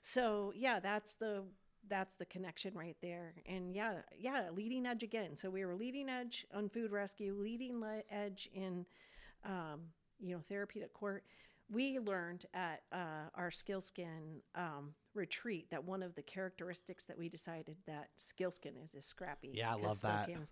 So 0.02 0.54
yeah, 0.56 0.80
that's 0.80 1.16
the 1.16 1.44
that's 1.90 2.16
the 2.16 2.26
connection 2.26 2.74
right 2.74 2.98
there. 3.02 3.34
And 3.46 3.74
yeah, 3.74 3.96
yeah, 4.18 4.50
leading 4.56 4.86
edge 4.86 5.04
again. 5.04 5.36
So 5.36 5.50
we 5.50 5.64
were 5.66 5.76
leading 5.76 6.10
edge 6.10 6.46
on 6.54 6.70
food 6.70 6.92
rescue, 6.92 7.36
leading 7.40 7.80
le- 7.80 8.04
edge 8.12 8.50
in, 8.54 8.86
um, 9.46 9.82
you 10.20 10.36
know, 10.36 10.42
therapeutic 10.48 10.94
court. 10.94 11.24
We 11.70 12.00
learned 12.00 12.46
at 12.54 12.84
uh, 12.94 13.30
our 13.36 13.50
Skils'kin 13.50 14.40
um, 14.56 14.94
retreat 15.14 15.70
that 15.70 15.84
one 15.84 16.02
of 16.02 16.16
the 16.16 16.22
characteristics 16.22 17.04
that 17.06 17.18
we 17.18 17.28
decided 17.28 17.76
that 17.88 18.10
Skils'kin 18.18 18.82
is 18.84 18.94
is 18.96 19.06
scrappy. 19.06 19.52
Yeah, 19.54 19.72
I 19.74 19.76
love 19.76 20.00
that. 20.02 20.30
Is- 20.30 20.52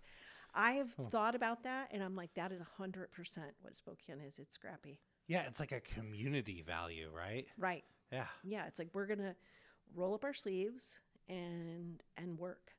I 0.54 0.72
have 0.72 0.90
thought 1.10 1.34
about 1.34 1.62
that, 1.64 1.88
and 1.92 2.02
I'm 2.02 2.16
like, 2.16 2.32
that 2.34 2.52
is 2.52 2.60
hundred 2.78 3.10
percent 3.12 3.48
what 3.62 3.74
Spokane 3.74 4.20
is. 4.26 4.38
It's 4.38 4.54
scrappy, 4.54 5.00
Yeah, 5.26 5.42
it's 5.46 5.60
like 5.60 5.72
a 5.72 5.80
community 5.80 6.62
value, 6.66 7.10
right? 7.14 7.46
right? 7.58 7.84
Yeah. 8.12 8.26
yeah 8.44 8.66
it's 8.66 8.78
like 8.78 8.88
we're 8.94 9.06
gonna 9.06 9.34
roll 9.94 10.14
up 10.14 10.22
our 10.24 10.32
sleeves 10.34 11.00
and 11.28 12.02
and 12.16 12.38
work 12.38 12.72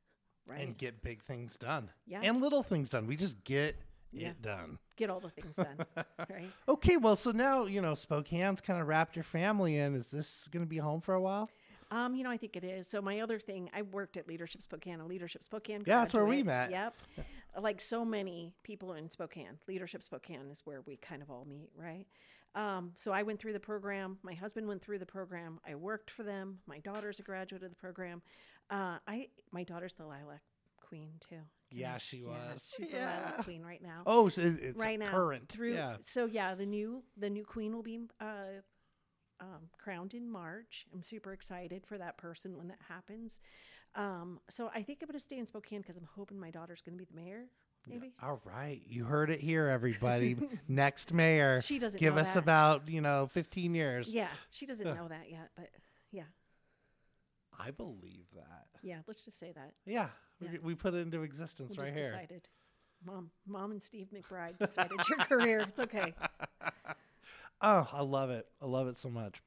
right 0.46 0.62
And 0.62 0.78
get 0.78 1.02
big 1.04 1.22
things 1.24 1.58
done. 1.58 1.90
Yeah. 2.06 2.22
And 2.24 2.40
little 2.42 2.64
things 2.64 2.90
done. 2.90 3.06
We 3.08 3.16
just 3.18 3.44
get 3.44 3.76
Yeah. 4.12 4.30
it 4.30 4.42
done. 4.42 4.80
Get 4.98 5.10
all 5.10 5.20
the 5.22 5.30
things 5.30 5.56
done 5.56 5.78
right? 6.30 6.52
Okay, 6.68 6.98
well, 6.98 7.16
so 7.16 7.32
now, 7.32 7.66
you 7.66 7.82
know, 7.82 7.94
Spokane's 7.94 8.60
kind 8.62 8.82
of 8.82 8.88
wrapped 8.88 9.16
your 9.16 9.24
family 9.24 9.78
in. 9.78 9.96
Is 9.96 10.12
this 10.12 10.48
going 10.52 10.64
to 10.66 10.70
be 10.70 10.78
home 10.78 11.00
for 11.02 11.14
a 11.14 11.22
while? 11.22 11.50
um 11.90 12.16
you 12.16 12.22
know 12.26 12.30
i 12.30 12.36
think 12.36 12.58
it 12.58 12.66
is. 12.66 12.86
So 12.86 13.02
my 13.02 13.22
other 13.22 13.40
thing 13.40 13.70
i 13.74 13.82
worked 13.82 14.18
at 14.18 14.28
leadership 14.28 14.62
spokane 14.62 15.00
a 15.00 15.06
leadership 15.06 15.42
spokane 15.42 15.84
Yeah, 15.88 16.00
that's 16.00 16.14
where 16.14 16.26
we 16.26 16.44
met. 16.44 16.70
yep. 16.70 16.94
Like 17.62 17.80
so 17.80 18.04
many 18.04 18.52
people 18.64 18.94
in 18.96 19.10
spokane 19.10 19.58
leadership 19.70 20.04
spokane 20.04 20.50
is 20.52 20.62
where 20.66 20.82
we 20.82 20.98
kind 20.98 21.22
of 21.22 21.30
all 21.32 21.46
meet 21.46 21.70
right? 21.78 22.06
Um, 22.56 22.92
so 22.98 23.14
i 23.14 23.24
went 23.24 23.40
through 23.40 23.54
the 23.54 23.60
program. 23.62 24.18
My 24.22 24.34
husband 24.34 24.68
went 24.68 24.82
through 24.82 25.00
the 25.00 25.06
program. 25.06 25.60
I 25.66 25.76
worked 25.76 26.12
for 26.12 26.24
them. 26.24 26.60
My 26.68 26.80
daughter's 26.80 27.20
a 27.20 27.24
graduate 27.24 27.64
of 27.64 27.70
the 27.70 27.76
program. 27.78 28.22
Uh, 28.70 28.98
i 29.08 29.28
my 29.52 29.64
daughter's 29.64 29.94
the 29.94 30.06
lilac 30.06 30.42
queen 30.82 31.12
too 31.30 31.38
Yeah, 31.72 31.98
she 31.98 32.24
was. 32.24 32.74
she's 32.78 32.92
Yeah. 32.94 33.06
lilac 33.26 33.44
queen 33.44 33.62
right 33.64 33.82
now 33.82 34.04
Oh, 34.06 34.30
so 34.30 34.42
it's 34.42 34.80
right 34.80 34.98
now 35.00 35.10
current. 35.10 35.50
through 35.50 35.74
yeah. 35.74 35.98
so 36.02 36.26
yeah 36.26 36.56
the 36.56 36.66
new 36.66 37.04
the 37.18 37.30
new 37.30 37.44
queen 37.44 37.76
will 37.76 37.84
be 37.84 38.00
uh 38.22 38.62
um, 39.40 39.70
crowned 39.78 40.16
in 40.16 40.28
march 40.28 40.88
i'm 40.94 41.04
super 41.04 41.32
excited 41.32 41.86
for 41.86 41.96
that 42.00 42.18
person 42.18 42.58
when 42.58 42.70
that 42.70 42.80
happens 42.90 43.40
um 43.94 44.40
so 44.50 44.72
i 44.74 44.82
think 44.82 44.98
i'm 45.04 45.08
going 45.08 45.20
to 45.20 45.24
stay 45.24 45.38
in 45.38 45.46
spokane 45.46 45.80
because 45.82 45.96
i'm 45.96 46.08
hoping 46.16 46.40
my 46.40 46.50
daughter's 46.50 46.82
going 46.82 46.98
to 46.98 46.98
be 46.98 47.06
the 47.06 47.16
mayor 47.16 47.44
maybe 47.88 48.14
All 48.22 48.42
right. 48.44 48.82
You 48.86 49.06
heard 49.06 49.30
it 49.30 49.40
here, 49.40 49.68
everybody. 49.70 50.36
Next 50.68 51.14
mayor. 51.14 51.62
She 51.62 51.80
doesn't 51.80 51.98
Give 52.02 52.16
know 52.16 52.22
us 52.22 52.34
that. 52.34 52.40
about, 52.40 52.90
you 52.90 53.00
know, 53.00 53.28
15 53.32 53.74
years. 53.76 54.14
yeah 54.14 54.28
she 54.50 54.66
doesn't 54.66 54.86
know 54.96 55.08
that 55.08 55.30
yet 55.30 55.52
but 55.56 55.70
yeah 56.12 56.24
I 57.60 57.72
believe 57.72 58.26
that. 58.36 58.68
yeah 58.84 59.00
let's 59.08 59.26
just 59.26 59.40
say 59.40 59.52
that 59.54 59.74
Yeah. 59.86 60.08
Yeah. 60.40 60.50
We, 60.54 60.60
we 60.60 60.76
put 60.76 60.94
it 60.94 60.98
into 60.98 61.24
existence 61.24 61.76
we 61.78 61.84
right 61.84 61.94
here. 61.94 62.04
decided 62.04 62.48
mom 63.06 63.32
mom 63.48 63.72
and 63.72 63.82
steve 63.82 64.08
mcbride 64.14 64.58
decided 64.60 65.00
your 65.10 65.20
career 65.20 65.60
it's 65.60 65.80
okay 65.80 66.14
Oh, 67.60 67.88
I 67.92 68.02
love 68.04 68.30
it. 68.30 68.46
I 68.62 68.66
love 68.68 68.88
it 68.88 69.00
so 69.00 69.10
much. 69.10 69.42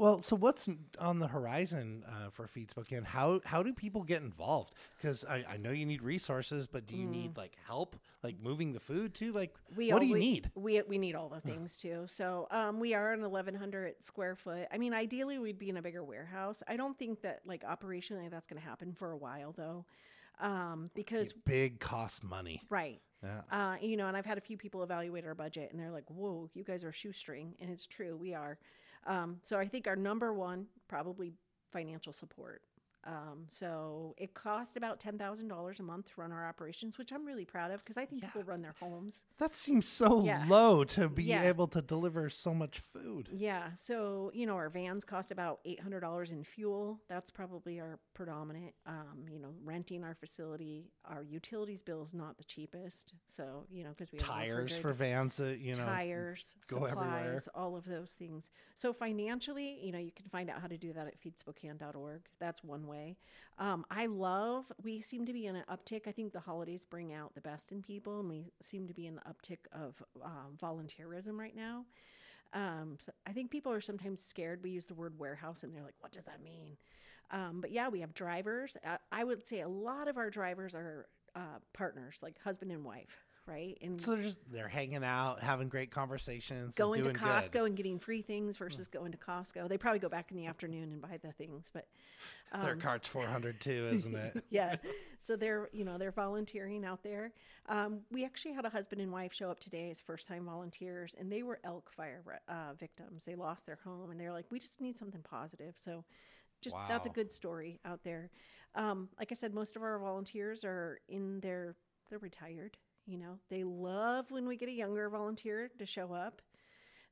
Well, 0.00 0.22
so 0.22 0.34
what's 0.34 0.66
on 0.98 1.18
the 1.18 1.28
horizon 1.28 2.04
uh, 2.08 2.30
for 2.30 2.46
Feed 2.46 2.72
and 2.90 3.06
How 3.06 3.42
how 3.44 3.62
do 3.62 3.74
people 3.74 4.02
get 4.02 4.22
involved? 4.22 4.72
Because 4.96 5.26
I, 5.26 5.44
I 5.46 5.56
know 5.58 5.72
you 5.72 5.84
need 5.84 6.00
resources, 6.00 6.66
but 6.66 6.86
do 6.86 6.96
you 6.96 7.06
need 7.06 7.36
like 7.36 7.52
help, 7.66 7.96
like 8.22 8.36
moving 8.42 8.72
the 8.72 8.80
food 8.80 9.12
too? 9.14 9.32
Like, 9.34 9.52
Mm. 9.70 9.76
we 9.76 9.92
what 9.92 10.00
do 10.00 10.06
you 10.06 10.14
we- 10.14 10.20
need? 10.20 10.50
We 10.54 10.80
we 10.88 10.96
need 10.96 11.14
all 11.16 11.28
the 11.28 11.42
things 11.42 11.76
too. 11.76 12.04
So 12.06 12.48
um, 12.50 12.80
we 12.80 12.94
are 12.94 13.12
an 13.12 13.20
1,100 13.20 14.02
square 14.02 14.36
foot. 14.36 14.68
I 14.72 14.78
mean, 14.78 14.94
ideally 14.94 15.38
we'd 15.38 15.58
be 15.58 15.68
in 15.68 15.76
a 15.76 15.82
bigger 15.82 16.02
warehouse. 16.02 16.62
I 16.66 16.78
don't 16.78 16.98
think 16.98 17.20
that 17.20 17.40
like 17.44 17.62
operationally 17.62 18.30
that's 18.30 18.46
going 18.46 18.58
to 18.62 18.66
happen 18.66 18.94
for 18.94 19.10
a 19.10 19.18
while 19.18 19.52
though, 19.52 19.84
um, 20.40 20.90
because 20.94 21.34
Big 21.44 21.78
costs 21.78 22.22
money. 22.22 22.62
right. 22.70 23.02
Yeah. 23.22 23.42
Uh, 23.52 23.76
you 23.82 23.98
know, 23.98 24.06
and 24.08 24.16
I've 24.16 24.24
had 24.24 24.38
a 24.38 24.40
few 24.40 24.56
people 24.56 24.82
evaluate 24.82 25.26
our 25.26 25.34
budget, 25.34 25.72
and 25.72 25.78
they're 25.78 25.90
like, 25.90 26.08
"Whoa, 26.08 26.48
you 26.54 26.64
guys 26.64 26.84
are 26.84 26.92
shoestring," 26.92 27.54
and 27.60 27.68
it's 27.68 27.86
true, 27.86 28.16
we 28.16 28.32
are. 28.32 28.56
Um, 29.06 29.38
so 29.42 29.58
I 29.58 29.66
think 29.66 29.86
our 29.86 29.96
number 29.96 30.32
one 30.32 30.66
probably 30.88 31.32
financial 31.72 32.12
support. 32.12 32.62
Um, 33.04 33.46
so 33.48 34.14
it 34.18 34.34
cost 34.34 34.76
about 34.76 35.00
ten 35.00 35.16
thousand 35.16 35.48
dollars 35.48 35.80
a 35.80 35.82
month 35.82 36.06
to 36.06 36.20
run 36.20 36.32
our 36.32 36.46
operations, 36.46 36.98
which 36.98 37.12
I'm 37.12 37.24
really 37.24 37.44
proud 37.46 37.70
of 37.70 37.80
because 37.80 37.96
I 37.96 38.04
think 38.04 38.22
Yeah. 38.22 38.28
people 38.28 38.42
run 38.44 38.60
their 38.60 38.74
homes. 38.78 39.24
That 39.38 39.54
seems 39.54 39.88
so 39.88 40.22
Yeah. 40.24 40.44
low 40.48 40.84
to 40.84 41.08
be 41.08 41.24
Yeah. 41.24 41.44
able 41.44 41.66
to 41.68 41.80
deliver 41.80 42.28
so 42.28 42.52
much 42.52 42.80
food. 42.80 43.28
Yeah. 43.32 43.72
So, 43.74 44.30
you 44.34 44.44
know, 44.46 44.54
our 44.56 44.68
vans 44.68 45.04
cost 45.04 45.30
about 45.30 45.60
$800 45.64 46.30
in 46.30 46.44
fuel. 46.44 47.00
That's 47.08 47.30
probably 47.30 47.80
our 47.80 47.98
predominant. 48.12 48.74
Um, 48.84 49.24
you 49.30 49.38
know, 49.38 49.54
renting 49.64 50.04
our 50.04 50.14
facility, 50.14 50.90
our 51.06 51.22
utilities 51.22 51.82
bill 51.82 52.02
is 52.02 52.12
not 52.12 52.36
the 52.36 52.44
cheapest. 52.44 53.14
So, 53.28 53.66
you 53.70 53.82
know, 53.82 53.90
because 53.90 54.12
we 54.12 54.18
have 54.18 54.26
Tires 54.28 54.76
for 54.76 54.92
vans 54.92 55.36
that, 55.38 55.58
you 55.58 55.74
know, 55.74 55.86
tires, 55.86 56.56
go 56.68 56.84
everywhere. 56.84 57.38
supplies, 57.38 57.48
all 57.54 57.76
of 57.76 57.86
those 57.86 58.12
things. 58.12 58.50
So 58.74 58.92
financially, 58.92 59.80
you 59.82 59.92
know, 59.92 59.98
you 59.98 60.12
can 60.12 60.26
find 60.28 60.50
out 60.50 60.60
how 60.60 60.66
to 60.66 60.76
do 60.76 60.92
that 60.92 61.06
at 61.06 61.18
feedspokane.org. 61.20 62.22
That's 62.38 62.62
one 62.62 62.86
way. 62.90 63.16
Um, 63.58 63.84
I 63.90 64.06
love, 64.06 64.70
we 64.82 65.00
seem 65.00 65.24
to 65.26 65.32
be 65.32 65.46
in 65.46 65.56
an 65.56 65.64
uptick. 65.70 66.06
I 66.06 66.12
think 66.12 66.32
the 66.32 66.40
holidays 66.40 66.84
bring 66.84 67.12
out 67.12 67.34
the 67.34 67.40
best 67.40 67.72
in 67.72 67.82
people, 67.82 68.20
and 68.20 68.28
we 68.28 68.52
seem 68.60 68.86
to 68.88 68.94
be 68.94 69.06
in 69.06 69.14
the 69.14 69.22
uptick 69.22 69.58
of 69.72 70.02
um, 70.22 70.56
volunteerism 70.60 71.38
right 71.38 71.56
now. 71.56 71.84
Um, 72.52 72.98
so 73.04 73.12
I 73.26 73.32
think 73.32 73.50
people 73.50 73.72
are 73.72 73.80
sometimes 73.80 74.20
scared. 74.20 74.62
We 74.62 74.70
use 74.70 74.86
the 74.86 74.94
word 74.94 75.18
warehouse, 75.18 75.62
and 75.62 75.74
they're 75.74 75.84
like, 75.84 76.00
what 76.00 76.12
does 76.12 76.24
that 76.24 76.42
mean? 76.42 76.76
Um, 77.30 77.60
but 77.60 77.70
yeah, 77.70 77.88
we 77.88 78.00
have 78.00 78.12
drivers. 78.14 78.76
Uh, 78.84 78.96
I 79.12 79.24
would 79.24 79.46
say 79.46 79.60
a 79.60 79.68
lot 79.68 80.08
of 80.08 80.16
our 80.16 80.30
drivers 80.30 80.74
are 80.74 81.06
uh, 81.36 81.60
partners, 81.72 82.18
like 82.22 82.42
husband 82.42 82.72
and 82.72 82.84
wife, 82.84 83.24
right? 83.46 83.76
And 83.82 84.00
So 84.00 84.12
they're 84.12 84.22
just 84.22 84.38
they're 84.50 84.68
hanging 84.68 85.04
out, 85.04 85.42
having 85.42 85.68
great 85.68 85.90
conversations, 85.90 86.74
going 86.74 87.02
to 87.02 87.10
Costco 87.10 87.52
good. 87.52 87.64
and 87.64 87.76
getting 87.76 87.98
free 87.98 88.22
things 88.22 88.56
versus 88.56 88.86
going 88.86 89.12
to 89.12 89.18
Costco. 89.18 89.68
They 89.68 89.78
probably 89.78 89.98
go 89.98 90.08
back 90.08 90.30
in 90.30 90.36
the 90.36 90.46
afternoon 90.46 90.92
and 90.92 91.00
buy 91.00 91.18
the 91.22 91.32
things, 91.32 91.70
but 91.72 91.86
Their 92.62 92.72
um, 92.72 92.80
cart's 92.80 93.06
four 93.06 93.26
hundred 93.26 93.60
too, 93.60 93.88
isn't 93.92 94.14
it? 94.14 94.44
yeah. 94.50 94.76
So 95.18 95.36
they're 95.36 95.68
you 95.72 95.84
know 95.84 95.98
they're 95.98 96.10
volunteering 96.10 96.84
out 96.84 97.02
there. 97.02 97.32
Um, 97.68 98.00
we 98.10 98.24
actually 98.24 98.52
had 98.54 98.64
a 98.64 98.70
husband 98.70 99.00
and 99.00 99.12
wife 99.12 99.32
show 99.32 99.50
up 99.50 99.60
today 99.60 99.90
as 99.90 100.00
first 100.00 100.26
time 100.26 100.46
volunteers, 100.46 101.14
and 101.18 101.30
they 101.30 101.42
were 101.42 101.60
elk 101.64 101.90
fire 101.92 102.22
uh, 102.48 102.74
victims. 102.78 103.24
They 103.24 103.36
lost 103.36 103.66
their 103.66 103.78
home, 103.84 104.10
and 104.10 104.20
they're 104.20 104.32
like, 104.32 104.46
we 104.50 104.58
just 104.58 104.80
need 104.80 104.98
something 104.98 105.22
positive. 105.22 105.74
So. 105.76 106.04
Just 106.62 106.76
that's 106.88 107.06
a 107.06 107.08
good 107.08 107.32
story 107.32 107.80
out 107.86 108.04
there. 108.04 108.28
Um, 108.74 109.08
like 109.18 109.28
I 109.30 109.34
said, 109.34 109.54
most 109.54 109.76
of 109.76 109.82
our 109.82 109.98
volunteers 109.98 110.62
are 110.62 111.00
in 111.08 111.40
their 111.40 111.74
they're 112.10 112.18
retired. 112.18 112.76
You 113.06 113.18
know, 113.18 113.38
they 113.48 113.64
love 113.64 114.30
when 114.30 114.46
we 114.46 114.56
get 114.56 114.68
a 114.68 114.72
younger 114.72 115.08
volunteer 115.08 115.70
to 115.78 115.86
show 115.86 116.12
up. 116.12 116.42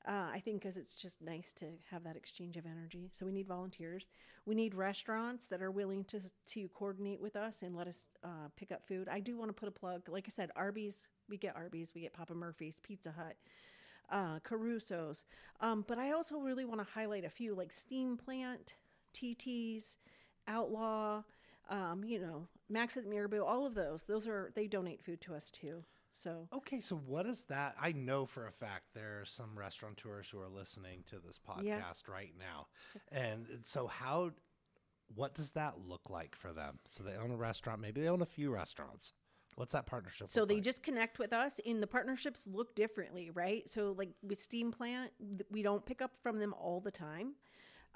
Uh, 0.07 0.29
I 0.33 0.41
think 0.41 0.63
because 0.63 0.77
it's 0.79 0.95
just 0.95 1.21
nice 1.21 1.53
to 1.55 1.67
have 1.91 2.05
that 2.05 2.17
exchange 2.17 2.57
of 2.57 2.65
energy. 2.65 3.11
So 3.13 3.27
we 3.27 3.33
need 3.33 3.47
volunteers. 3.47 4.09
We 4.47 4.55
need 4.55 4.75
restaurants 4.75 5.49
that 5.49 5.61
are 5.61 5.71
willing 5.71 6.05
to 6.05 6.21
to 6.47 6.69
coordinate 6.69 7.21
with 7.21 7.37
us 7.37 7.63
and 7.63 7.77
let 7.77 7.89
us 7.89 8.07
uh, 8.25 8.49
pick 8.57 8.73
up 8.73 8.87
food. 8.87 9.09
I 9.11 9.21
do 9.21 9.37
want 9.37 9.51
to 9.51 9.53
put 9.53 9.69
a 9.69 9.73
plug. 9.73 10.09
Like 10.09 10.25
I 10.27 10.31
said, 10.31 10.51
Arby's. 10.57 11.09
We 11.29 11.37
get 11.37 11.57
Arby's. 11.57 11.93
We 11.95 12.01
get 12.01 12.15
Papa 12.15 12.35
Murphy's, 12.35 12.81
Pizza 12.81 13.13
Hut, 13.13 13.37
uh, 14.11 14.39
Caruso's. 14.41 15.25
Um, 15.61 15.85
but 15.87 15.99
I 15.99 16.13
also 16.13 16.39
really 16.39 16.65
want 16.65 16.81
to 16.81 16.91
highlight 16.91 17.25
a 17.25 17.31
few 17.31 17.55
like 17.55 17.73
Steam 17.73 18.17
Plant, 18.17 18.75
TT's, 19.13 19.99
Outlaw. 20.47 21.23
Um, 21.69 22.03
you 22.05 22.19
know, 22.21 22.47
Max 22.71 22.97
at 22.97 23.07
Mirabeau. 23.07 23.45
All 23.45 23.67
of 23.67 23.75
those. 23.75 24.05
Those 24.05 24.27
are 24.27 24.51
they 24.55 24.67
donate 24.67 25.03
food 25.03 25.21
to 25.23 25.35
us 25.35 25.51
too. 25.51 25.85
So 26.11 26.49
Okay, 26.55 26.81
so 26.81 26.97
what 26.97 27.27
is 27.27 27.45
that? 27.45 27.77
I 27.81 27.93
know 27.93 28.25
for 28.25 28.47
a 28.47 28.53
fact 28.53 28.87
there 28.95 29.21
are 29.21 29.25
some 29.27 29.51
restaurateurs 29.57 30.31
who 30.31 30.41
are 30.41 30.49
listening 30.49 31.05
to 31.09 31.17
this 31.25 31.39
podcast 31.39 31.65
Yeah. 31.65 31.93
right 32.13 32.33
now. 32.39 32.67
And 33.13 33.47
so 33.65 33.87
how 33.87 34.33
what 35.15 35.35
does 35.35 35.53
that 35.53 35.75
look 35.87 36.11
like 36.11 36.35
for 36.35 36.53
them? 36.53 36.79
So 36.87 37.03
they 37.03 37.15
own 37.17 37.31
a 37.31 37.37
restaurant, 37.37 37.81
maybe 37.81 38.01
they 38.01 38.09
own 38.09 38.23
a 38.23 38.27
few 38.27 38.51
restaurants. 38.51 39.13
What's 39.57 39.73
that 39.73 39.87
partnership? 39.87 40.29
So 40.29 40.45
they 40.45 40.55
like? 40.57 40.63
just 40.65 40.83
connect 40.83 41.19
with 41.19 41.33
us, 41.33 41.61
and 41.67 41.83
the 41.83 41.87
partnerships 41.87 42.47
look 42.47 42.75
differently, 42.77 43.31
right? 43.31 43.69
So 43.69 43.93
like 43.97 44.11
with 44.23 44.39
Steam 44.39 44.71
Plant, 44.71 45.11
we 45.51 45.63
don't 45.63 45.85
pick 45.85 46.01
up 46.01 46.13
from 46.23 46.39
them 46.39 46.55
all 46.55 46.81
the 46.81 46.91
time. 46.91 47.33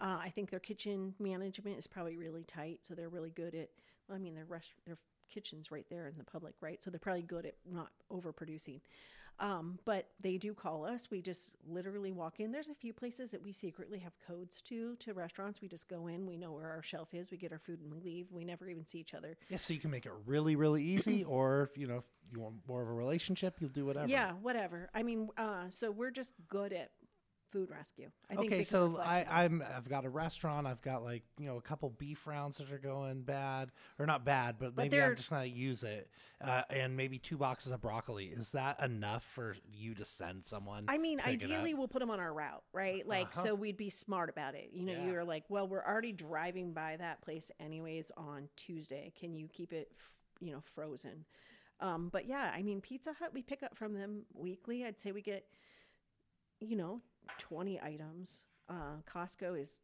Uh, 0.00 0.18
I 0.20 0.30
think 0.30 0.50
their 0.50 0.60
kitchen 0.60 1.14
management 1.18 1.78
is 1.78 1.86
probably 1.86 2.16
really 2.16 2.44
tight, 2.44 2.80
so 2.82 2.94
they're 2.94 3.08
really 3.08 3.30
good 3.30 3.54
at. 3.54 3.70
Well, 4.08 4.16
I 4.16 4.18
mean, 4.18 4.34
their 4.34 4.46
rest, 4.46 4.72
their 4.84 4.98
kitchens 5.32 5.70
right 5.70 5.86
there 5.90 6.08
in 6.08 6.18
the 6.18 6.24
public, 6.24 6.54
right? 6.60 6.82
So 6.82 6.90
they're 6.90 6.98
probably 7.00 7.22
good 7.22 7.46
at 7.46 7.54
not 7.70 7.90
overproducing. 8.10 8.80
Um, 9.40 9.78
but 9.84 10.08
they 10.20 10.36
do 10.36 10.54
call 10.54 10.84
us. 10.84 11.10
We 11.10 11.20
just 11.20 11.52
literally 11.66 12.12
walk 12.12 12.38
in. 12.38 12.52
There's 12.52 12.68
a 12.68 12.74
few 12.74 12.92
places 12.92 13.30
that 13.32 13.42
we 13.42 13.52
secretly 13.52 13.98
have 13.98 14.12
codes 14.24 14.62
to 14.62 14.94
to 14.96 15.14
restaurants. 15.14 15.60
We 15.60 15.68
just 15.68 15.88
go 15.88 16.06
in. 16.06 16.26
We 16.26 16.36
know 16.36 16.52
where 16.52 16.70
our 16.70 16.82
shelf 16.82 17.12
is. 17.12 17.30
We 17.30 17.38
get 17.38 17.50
our 17.50 17.58
food 17.58 17.80
and 17.80 17.90
we 17.90 17.98
leave. 17.98 18.26
We 18.30 18.44
never 18.44 18.68
even 18.68 18.86
see 18.86 18.98
each 18.98 19.14
other. 19.14 19.36
Yeah, 19.48 19.56
so 19.56 19.72
you 19.72 19.80
can 19.80 19.90
make 19.90 20.06
it 20.06 20.12
really, 20.26 20.54
really 20.54 20.82
easy, 20.82 21.24
or 21.28 21.70
you 21.74 21.86
know, 21.86 21.96
if 21.96 22.04
you 22.32 22.40
want 22.40 22.56
more 22.68 22.82
of 22.82 22.88
a 22.88 22.92
relationship, 22.92 23.56
you'll 23.60 23.70
do 23.70 23.86
whatever. 23.86 24.06
Yeah, 24.06 24.32
whatever. 24.32 24.90
I 24.94 25.02
mean, 25.02 25.28
uh, 25.36 25.64
so 25.70 25.90
we're 25.90 26.10
just 26.12 26.34
good 26.48 26.72
at 26.72 26.90
food 27.52 27.70
rescue. 27.70 28.10
I 28.30 28.34
think 28.36 28.50
okay, 28.52 28.62
so 28.64 28.98
I, 28.98 29.24
I'm 29.30 29.62
I've 29.76 29.88
got 29.88 30.04
a 30.04 30.08
restaurant. 30.08 30.66
I've 30.66 30.80
got 30.82 31.04
like 31.04 31.22
you 31.38 31.46
know 31.46 31.58
a 31.58 31.60
couple 31.60 31.90
beef 31.90 32.26
rounds 32.26 32.56
that 32.56 32.72
are 32.72 32.78
going 32.78 33.22
bad, 33.22 33.70
or 33.98 34.06
not 34.06 34.24
bad, 34.24 34.56
but, 34.58 34.74
But 34.74 34.84
maybe 34.84 35.00
I'm 35.00 35.14
just 35.14 35.30
gonna 35.30 35.44
use 35.44 35.82
it, 35.82 36.08
uh, 36.40 36.62
and 36.70 36.96
maybe 36.96 37.18
two 37.18 37.36
boxes 37.36 37.70
of 37.70 37.80
broccoli. 37.82 38.26
Is 38.26 38.52
that 38.52 38.80
enough 38.82 39.22
for 39.22 39.54
you 39.70 39.94
to 39.94 40.04
send 40.04 40.44
someone? 40.44 40.86
I 40.88 40.96
mean, 40.98 41.18
pick 41.18 41.26
it 41.42 41.44
up? 41.44 41.50
ideally, 41.50 41.74
we'll 41.74 41.88
put 41.88 42.00
them 42.00 42.10
on 42.10 42.18
our 42.18 42.32
route, 42.32 42.62
right? 42.72 43.06
Like, 43.06 43.28
Uh-huh. 43.36 43.44
so 43.44 43.54
we'd 43.54 43.76
be 43.76 43.90
smart 43.90 44.30
about 44.30 44.54
it. 44.54 44.70
You 44.72 44.82
know, 44.84 44.92
Yeah. 44.92 45.06
you're 45.06 45.24
like, 45.24 45.44
well, 45.50 45.68
we're 45.68 45.84
already 45.84 46.12
driving 46.12 46.72
by 46.72 46.96
that 46.96 47.20
place 47.20 47.50
anyways 47.60 48.10
on 48.16 48.48
Tuesday. 48.56 49.12
Can 49.18 49.34
you 49.34 49.46
keep 49.52 49.72
it, 49.72 49.92
f- 49.96 50.10
you 50.40 50.52
know, 50.52 50.60
frozen? 50.74 51.24
Um, 51.80 52.08
but 52.12 52.26
yeah, 52.26 52.50
I 52.54 52.62
mean, 52.62 52.80
Pizza 52.80 53.12
Hut, 53.12 53.32
we 53.34 53.42
pick 53.42 53.62
up 53.62 53.76
from 53.76 53.92
them 53.92 54.22
weekly. 54.34 54.84
I'd 54.84 55.00
say 55.00 55.10
we 55.12 55.20
get, 55.20 55.44
you 56.60 56.76
know, 56.76 57.00
20 57.38 57.80
items. 57.80 58.44
Uh, 58.68 59.00
Costco 59.12 59.60
is 59.60 59.82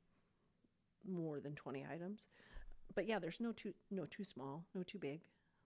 more 1.08 1.40
than 1.40 1.54
20 1.54 1.86
items. 1.90 2.28
But 2.94 3.06
yeah, 3.06 3.18
there's 3.18 3.40
no 3.40 3.52
too 3.52 3.74
no 3.90 4.06
too 4.06 4.24
small, 4.24 4.64
no 4.74 4.82
too 4.82 4.98
big. 4.98 5.20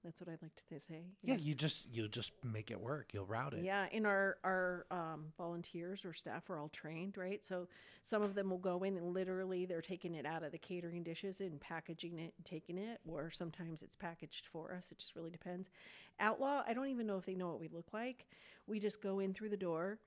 That's 0.05 0.21
what 0.21 0.29
I'd 0.29 0.43
like 0.43 0.57
to 0.69 0.81
say. 0.81 1.05
yeah, 1.23 1.37
you 1.37 1.55
just 1.55 1.87
you 1.93 2.09
just 2.09 2.33
make 2.43 2.73
it 2.73 2.81
work. 2.81 3.11
You'll 3.15 3.25
route 3.25 3.55
it. 3.55 3.65
Yeah, 3.65 3.87
and 3.93 4.05
our 4.05 4.39
our 4.43 4.87
um, 4.91 5.27
volunteers 5.39 6.05
or 6.05 6.13
staff 6.13 6.51
are 6.51 6.59
all 6.59 6.71
trained, 6.71 7.17
right? 7.17 7.43
So 7.43 7.69
some 8.03 8.21
of 8.21 8.35
them 8.35 8.51
will 8.51 8.59
go 8.59 8.83
in 8.83 8.97
and 8.97 9.15
literally 9.15 9.65
they're 9.65 9.81
taking 9.81 10.17
it 10.17 10.27
out 10.27 10.43
of 10.43 10.51
the 10.51 10.59
catering 10.59 11.05
dishes 11.05 11.41
and 11.41 11.61
packaging 11.61 12.19
it 12.19 12.35
and 12.37 12.45
taking 12.45 12.79
it, 12.79 13.01
or 13.07 13.31
sometimes 13.31 13.83
it's 13.83 13.95
packaged 13.95 14.47
for 14.53 14.75
us. 14.75 14.91
It 14.91 14.99
just 14.99 15.15
really 15.15 15.31
depends. 15.31 15.71
Outlaw, 16.19 16.65
I 16.67 16.75
don't 16.75 16.89
even 16.89 17.07
know 17.07 17.17
if 17.17 17.25
they 17.25 17.37
know 17.37 17.49
what 17.49 17.61
we 17.61 17.69
look 17.69 17.93
like. 17.93 18.27
We 18.67 18.81
just 18.81 19.01
go 19.03 19.21
in 19.21 19.33
through 19.33 19.51
the 19.51 19.57
door. 19.57 19.99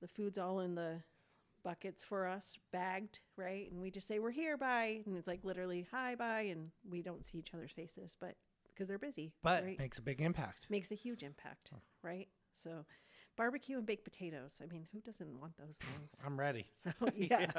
The 0.00 0.08
food's 0.08 0.38
all 0.38 0.60
in 0.60 0.74
the 0.74 1.02
buckets 1.64 2.04
for 2.04 2.26
us, 2.28 2.56
bagged, 2.72 3.20
right? 3.36 3.70
And 3.70 3.80
we 3.80 3.90
just 3.90 4.06
say 4.06 4.18
we're 4.18 4.30
here, 4.30 4.56
bye, 4.56 5.02
and 5.06 5.16
it's 5.16 5.26
like 5.26 5.40
literally 5.42 5.86
hi, 5.90 6.14
bye, 6.14 6.42
and 6.42 6.70
we 6.88 7.02
don't 7.02 7.24
see 7.24 7.38
each 7.38 7.52
other's 7.54 7.72
faces, 7.72 8.16
but 8.20 8.36
because 8.68 8.88
they're 8.88 8.98
busy, 8.98 9.32
but 9.42 9.64
right? 9.64 9.78
makes 9.78 9.98
a 9.98 10.02
big 10.02 10.20
impact. 10.20 10.66
makes 10.68 10.92
a 10.92 10.94
huge 10.94 11.22
impact, 11.22 11.70
right? 12.02 12.28
So, 12.52 12.84
barbecue 13.36 13.76
and 13.76 13.86
baked 13.86 14.04
potatoes. 14.04 14.60
I 14.62 14.66
mean, 14.72 14.86
who 14.92 15.00
doesn't 15.00 15.40
want 15.40 15.56
those 15.58 15.76
things? 15.80 16.22
I'm 16.24 16.38
ready. 16.38 16.66
So, 16.74 16.90
yeah, 17.16 17.50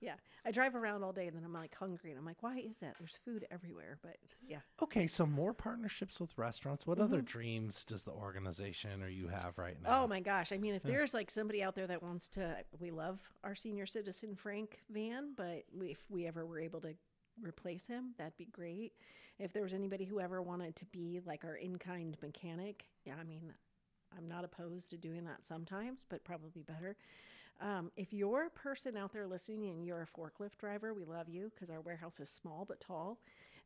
yeah. 0.00 0.14
I 0.44 0.50
drive 0.50 0.74
around 0.74 1.02
all 1.04 1.12
day 1.12 1.26
and 1.26 1.36
then 1.36 1.44
I'm 1.44 1.52
like 1.52 1.74
hungry 1.74 2.10
and 2.10 2.18
I'm 2.18 2.24
like, 2.24 2.42
why 2.42 2.58
is 2.58 2.78
that? 2.80 2.96
There's 2.98 3.18
food 3.24 3.46
everywhere. 3.50 3.98
But 4.02 4.16
yeah, 4.46 4.58
Okay, 4.82 5.06
so 5.06 5.24
more 5.26 5.52
partnerships 5.52 6.18
with 6.20 6.36
restaurants. 6.36 6.86
What 6.86 6.98
other 6.98 7.20
dreams 7.22 7.84
does 7.84 8.02
the 8.04 8.10
organization 8.12 9.02
or 9.02 9.08
you 9.08 9.28
have 9.28 9.56
right 9.56 9.76
now? 9.82 9.90
Mm-hmm. 9.90 10.04
Oh 10.04 10.06
my 10.08 10.20
gosh. 10.20 10.52
I 10.52 10.58
mean, 10.58 10.74
if 10.74 10.82
there's 10.82 11.14
like 11.14 11.30
somebody 11.30 11.62
out 11.62 11.74
there 11.74 11.86
that 11.86 12.02
wants 12.02 12.28
to, 12.28 12.56
we 12.80 12.90
love 12.90 13.20
our 13.44 13.54
senior 13.54 13.86
citizen 13.86 14.34
Frank 14.34 14.82
Van, 14.90 15.32
but 15.36 15.64
if 15.80 15.98
we 16.08 16.26
ever 16.26 16.44
were 16.46 16.58
able 16.60 16.80
to 16.80 16.94
replace 17.42 17.86
him, 17.86 18.14
that'd 18.18 18.36
be 18.36 18.46
great. 18.46 18.92
If 19.38 19.52
there 19.52 19.62
was 19.62 19.74
anybody 19.74 20.04
who 20.04 20.20
ever 20.20 20.42
wanted 20.42 20.76
to 20.76 20.84
be 20.86 21.20
like 21.26 21.44
our 21.44 21.56
in 21.56 21.76
kind 21.76 22.16
mechanic, 22.22 22.84
yeah, 23.04 23.14
I 23.20 23.24
mean, 23.24 23.52
I'm 24.16 24.28
not 24.28 24.44
opposed 24.44 24.90
to 24.90 24.96
doing 24.96 25.24
that 25.24 25.44
sometimes, 25.44 26.04
but 26.08 26.24
probably 26.24 26.62
better. 26.62 26.96
Um, 27.60 27.90
if 27.96 28.12
you're 28.12 28.46
a 28.46 28.50
person 28.50 28.96
out 28.96 29.12
there 29.12 29.26
listening 29.26 29.70
and 29.70 29.84
you're 29.86 30.02
a 30.02 30.06
forklift 30.20 30.58
driver, 30.58 30.92
we 30.92 31.04
love 31.04 31.28
you 31.28 31.50
because 31.54 31.70
our 31.70 31.80
warehouse 31.80 32.18
is 32.20 32.28
small 32.28 32.64
but 32.66 32.80
tall. 32.80 33.18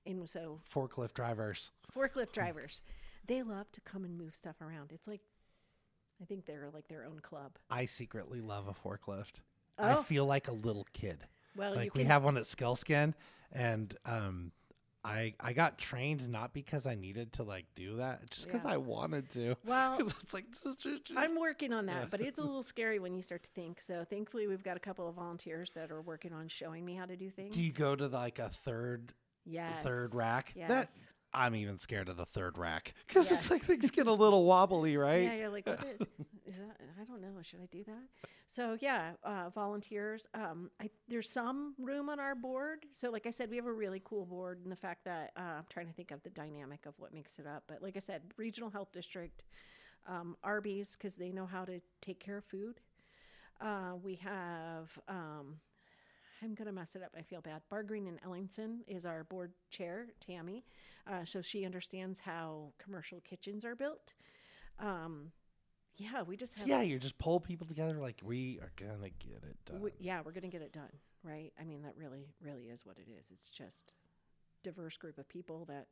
And 0.06 0.28
so 0.28 0.60
Forklift 0.72 1.14
drivers. 1.14 1.70
forklift 1.94 2.32
drivers, 2.32 2.82
they 3.26 3.42
love 3.42 3.70
to 3.72 3.80
come 3.82 4.04
and 4.04 4.16
move 4.16 4.34
stuff 4.36 4.60
around. 4.60 4.92
It's 4.92 5.08
like, 5.08 5.20
I 6.20 6.24
think 6.24 6.46
they're 6.46 6.68
like 6.72 6.88
their 6.88 7.04
own 7.04 7.20
club. 7.20 7.52
I 7.70 7.86
secretly 7.86 8.40
love 8.40 8.68
a 8.68 8.74
forklift. 8.88 9.40
I 9.78 9.94
Oh. 9.94 10.02
feel 10.02 10.26
like 10.26 10.48
a 10.48 10.52
little 10.52 10.86
kid. 10.92 11.24
Well, 11.56 11.70
you 11.70 11.76
like 11.76 11.92
can, 11.92 11.98
we 12.00 12.04
have 12.04 12.24
one 12.24 12.36
at 12.36 12.44
Skils'kin, 12.44 13.14
and 13.52 13.96
um, 14.04 14.52
I 15.04 15.34
I 15.40 15.52
got 15.52 15.78
trained 15.78 16.28
not 16.28 16.52
because 16.52 16.86
I 16.86 16.94
needed 16.94 17.32
to 17.34 17.42
like 17.44 17.66
do 17.76 17.96
that, 17.98 18.28
just 18.30 18.46
because 18.46 18.64
Yeah. 18.64 18.72
I 18.72 18.76
wanted 18.78 19.30
to. 19.30 19.54
Well, 19.64 19.98
it's 20.22 20.34
like 20.34 20.46
I'm 21.16 21.38
working 21.38 21.72
on 21.72 21.86
that, 21.86 22.02
Yeah. 22.02 22.06
but 22.10 22.20
it's 22.20 22.38
a 22.38 22.42
little 22.48 22.62
scary 22.62 22.98
when 22.98 23.14
you 23.14 23.22
start 23.22 23.44
to 23.44 23.50
think. 23.50 23.80
So 23.80 24.04
thankfully, 24.08 24.46
we've 24.46 24.64
got 24.64 24.76
a 24.76 24.80
couple 24.80 25.08
of 25.08 25.14
volunteers 25.14 25.70
that 25.72 25.90
are 25.90 26.02
working 26.02 26.32
on 26.32 26.48
showing 26.48 26.84
me 26.84 26.94
how 26.94 27.06
to 27.06 27.16
do 27.16 27.30
things. 27.30 27.54
Do 27.54 27.62
you 27.62 27.72
go 27.72 27.94
to 27.96 28.08
like 28.08 28.38
a 28.38 28.50
third 28.64 29.12
Yes. 29.44 29.82
third 29.84 30.14
rack? 30.14 30.52
Yes. 30.54 30.68
That 30.68 30.90
I'm 31.34 31.54
even 31.54 31.76
scared 31.76 32.08
of 32.08 32.16
the 32.16 32.24
third 32.24 32.56
rack 32.56 32.94
because 33.06 33.30
it's 33.30 33.50
like 33.50 33.62
things 33.62 33.90
get 33.90 34.06
a 34.06 34.12
little 34.12 34.44
wobbly, 34.44 34.96
right? 34.96 35.24
Yeah, 35.24 35.34
you're 35.34 35.48
like, 35.50 35.66
what 35.66 35.84
is, 35.84 36.06
is 36.54 36.60
that? 36.60 36.76
I 37.00 37.04
don't 37.04 37.20
know. 37.20 37.42
Should 37.42 37.60
I 37.62 37.66
do 37.70 37.84
that? 37.84 38.02
So 38.46 38.78
yeah, 38.80 39.12
uh, 39.22 39.50
volunteers. 39.50 40.26
Um, 40.34 40.70
I, 40.80 40.88
there's 41.06 41.28
some 41.28 41.74
room 41.78 42.08
on 42.08 42.18
our 42.18 42.34
board. 42.34 42.86
So 42.92 43.10
like 43.10 43.26
I 43.26 43.30
said, 43.30 43.50
we 43.50 43.56
have 43.56 43.66
a 43.66 43.72
really 43.72 44.00
cool 44.04 44.24
board, 44.24 44.60
and 44.62 44.72
the 44.72 44.76
fact 44.76 45.04
that 45.04 45.32
uh, 45.36 45.58
I'm 45.58 45.66
trying 45.68 45.86
to 45.86 45.92
think 45.92 46.10
of 46.10 46.22
the 46.22 46.30
dynamic 46.30 46.86
of 46.86 46.94
what 46.98 47.12
makes 47.12 47.38
it 47.38 47.46
up. 47.46 47.64
But 47.66 47.82
like 47.82 47.96
I 47.96 48.00
said, 48.00 48.22
regional 48.36 48.70
health 48.70 48.92
district, 48.92 49.44
um, 50.06 50.36
Arby's 50.42 50.96
because 50.96 51.16
they 51.16 51.30
know 51.30 51.46
how 51.46 51.64
to 51.66 51.80
take 52.00 52.20
care 52.20 52.38
of 52.38 52.44
food. 52.44 52.80
Uh, 53.60 53.96
we 54.02 54.14
have. 54.16 54.98
Um, 55.08 55.56
I'm 56.42 56.54
gonna 56.54 56.72
mess 56.72 56.94
it 56.96 57.02
up. 57.02 57.14
I 57.16 57.22
feel 57.22 57.40
bad. 57.40 57.62
Bargreen 57.72 58.06
and 58.08 58.20
Ellingson 58.22 58.78
is 58.86 59.04
our 59.06 59.24
board 59.24 59.52
chair, 59.70 60.06
Tammy. 60.20 60.64
Uh, 61.06 61.24
so 61.24 61.40
she 61.42 61.64
understands 61.64 62.20
how 62.20 62.72
commercial 62.78 63.20
kitchens 63.20 63.64
are 63.64 63.74
built. 63.74 64.14
Um, 64.78 65.32
yeah, 65.96 66.22
we 66.22 66.36
just 66.36 66.58
have. 66.60 66.68
yeah, 66.68 66.82
you 66.82 66.98
just 66.98 67.18
pull 67.18 67.40
people 67.40 67.66
together 67.66 67.98
like 67.98 68.20
we 68.22 68.60
are 68.60 68.70
gonna 68.76 69.08
get 69.18 69.42
it 69.42 69.56
done. 69.66 69.80
we- 69.80 69.92
yeah, 69.98 70.20
we're 70.24 70.32
gonna 70.32 70.48
get 70.48 70.62
it 70.62 70.72
done, 70.72 70.92
right? 71.24 71.52
I 71.60 71.64
mean, 71.64 71.82
that 71.82 71.96
really, 71.96 72.28
really 72.40 72.64
is 72.68 72.86
what 72.86 72.98
it 72.98 73.08
is. 73.10 73.30
It's 73.32 73.50
just 73.50 73.94
diverse 74.62 74.96
group 74.96 75.18
of 75.18 75.28
people 75.28 75.64
that 75.66 75.88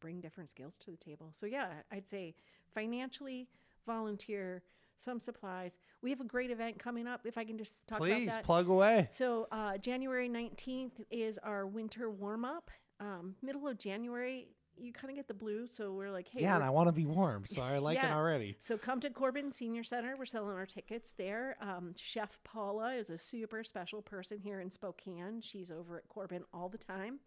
bring 0.00 0.20
different 0.20 0.48
skills 0.50 0.76
to 0.78 0.90
the 0.92 0.96
table. 0.96 1.30
So 1.32 1.46
yeah, 1.46 1.82
I'd 1.90 2.08
say 2.08 2.36
financially, 2.68 3.48
volunteer, 3.86 4.62
some 4.98 5.20
supplies. 5.20 5.78
We 6.02 6.10
have 6.10 6.20
a 6.20 6.24
great 6.24 6.50
event 6.50 6.78
coming 6.78 7.06
up. 7.06 7.22
If 7.24 7.38
I 7.38 7.44
can 7.44 7.58
just 7.58 7.86
talk 7.86 7.98
Please 7.98 8.24
about 8.24 8.36
that. 8.36 8.44
plug 8.44 8.68
away. 8.68 9.06
So 9.10 9.48
uh, 9.52 9.78
January 9.78 10.28
19th 10.28 10.92
is 11.10 11.38
our 11.38 11.66
winter 11.66 12.10
warm 12.10 12.44
up. 12.44 12.70
Um, 13.00 13.36
middle 13.42 13.68
of 13.68 13.78
January, 13.78 14.48
you 14.76 14.92
kind 14.92 15.10
of 15.10 15.16
get 15.16 15.28
the 15.28 15.34
blues. 15.34 15.70
So 15.72 15.92
we're 15.92 16.10
like, 16.10 16.28
hey, 16.28 16.42
yeah, 16.42 16.56
and 16.56 16.64
I 16.64 16.70
want 16.70 16.88
to 16.88 16.92
be 16.92 17.06
warm, 17.06 17.44
so 17.46 17.62
I 17.62 17.78
like 17.78 17.98
it 17.98 18.10
already. 18.10 18.56
so 18.58 18.76
come 18.76 19.00
to 19.00 19.10
Corbin 19.10 19.52
Senior 19.52 19.84
Center. 19.84 20.16
We're 20.18 20.26
selling 20.26 20.56
our 20.56 20.66
tickets 20.66 21.12
there. 21.16 21.56
Um, 21.60 21.94
Chef 21.96 22.38
Paula 22.44 22.94
is 22.94 23.10
a 23.10 23.18
super 23.18 23.64
special 23.64 24.02
person 24.02 24.38
here 24.38 24.60
in 24.60 24.70
Spokane. 24.70 25.40
She's 25.40 25.70
over 25.70 25.98
at 25.98 26.08
Corbin 26.08 26.42
all 26.52 26.68
the 26.68 26.78
time. 26.78 27.20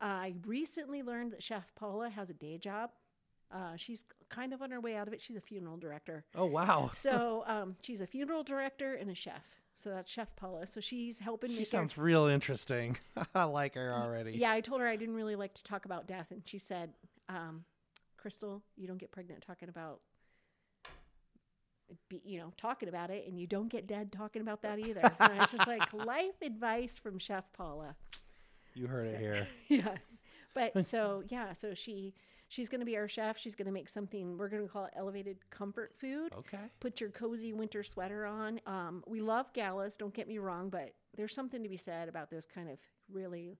I 0.00 0.34
recently 0.44 1.02
learned 1.02 1.32
that 1.32 1.42
Chef 1.42 1.74
Paula 1.74 2.10
has 2.10 2.30
a 2.30 2.34
day 2.34 2.58
job. 2.58 2.90
Uh, 3.56 3.74
she's 3.76 4.04
kind 4.28 4.52
of 4.52 4.60
on 4.60 4.70
her 4.70 4.80
way 4.80 4.96
out 4.96 5.06
of 5.08 5.14
it. 5.14 5.22
She's 5.22 5.36
a 5.36 5.40
funeral 5.40 5.78
director. 5.78 6.24
Oh 6.34 6.44
wow, 6.44 6.90
So 6.94 7.42
um, 7.46 7.74
she's 7.80 8.02
a 8.02 8.06
funeral 8.06 8.42
director 8.42 8.94
and 8.94 9.08
a 9.10 9.14
chef. 9.14 9.42
So 9.76 9.88
that's 9.90 10.10
Chef 10.12 10.34
Paula. 10.36 10.66
So 10.66 10.78
she's 10.80 11.18
helping 11.18 11.50
she 11.50 11.64
sounds 11.64 11.96
real 11.96 12.26
interesting. 12.26 12.98
I 13.34 13.44
like 13.44 13.74
her 13.76 13.94
already. 13.94 14.32
Yeah, 14.32 14.50
I 14.52 14.60
told 14.60 14.80
her 14.82 14.86
I 14.86 14.96
didn't 14.96 15.14
really 15.14 15.36
like 15.36 15.54
to 15.54 15.64
talk 15.64 15.86
about 15.86 16.06
death, 16.06 16.26
and 16.32 16.42
she 16.44 16.58
said, 16.58 16.90
um, 17.30 17.64
"Chrystal, 18.22 18.60
you 18.76 18.86
don't 18.86 18.98
get 18.98 19.10
pregnant 19.10 19.40
talking 19.42 19.70
about, 19.70 20.00
be, 22.08 22.20
you 22.24 22.38
know, 22.38 22.52
talking 22.56 22.88
about 22.88 23.10
it, 23.10 23.26
and 23.28 23.38
you 23.38 23.46
don't 23.46 23.68
get 23.68 23.86
dead 23.86 24.12
talking 24.12 24.42
about 24.42 24.62
that 24.62 24.78
either." 24.78 25.00
And 25.20 25.32
I 25.32 25.38
was 25.38 25.50
just 25.50 25.66
like, 25.66 25.92
life 25.94 26.40
advice 26.42 26.98
from 26.98 27.18
Chef 27.18 27.44
Paula. 27.52 27.94
You 28.74 28.86
heard 28.86 29.04
So- 29.04 29.10
it 29.10 29.18
here. 29.20 29.46
yeah, 29.68 29.94
but 30.54 30.86
so 30.86 31.22
yeah, 31.28 31.52
so 31.52 31.74
she 31.74 32.12
She's 32.48 32.68
going 32.68 32.80
to 32.80 32.86
be 32.86 32.96
our 32.96 33.08
chef. 33.08 33.38
She's 33.38 33.54
going 33.54 33.66
to 33.66 33.72
make 33.72 33.88
something 33.88 34.38
we're 34.38 34.48
going 34.48 34.62
to 34.62 34.68
call 34.68 34.84
it 34.84 34.92
elevated 34.96 35.38
comfort 35.50 35.92
food. 35.98 36.32
Okay. 36.38 36.70
Put 36.80 37.00
your 37.00 37.10
cozy 37.10 37.52
winter 37.52 37.82
sweater 37.82 38.24
on. 38.24 38.60
Um, 38.66 39.02
we 39.06 39.20
love 39.20 39.52
galas, 39.52 39.96
don't 39.96 40.14
get 40.14 40.28
me 40.28 40.38
wrong, 40.38 40.70
but 40.70 40.94
there's 41.16 41.34
something 41.34 41.62
to 41.62 41.68
be 41.68 41.76
said 41.76 42.08
about 42.08 42.30
those 42.30 42.46
kind 42.46 42.68
of 42.68 42.78
really 43.12 43.58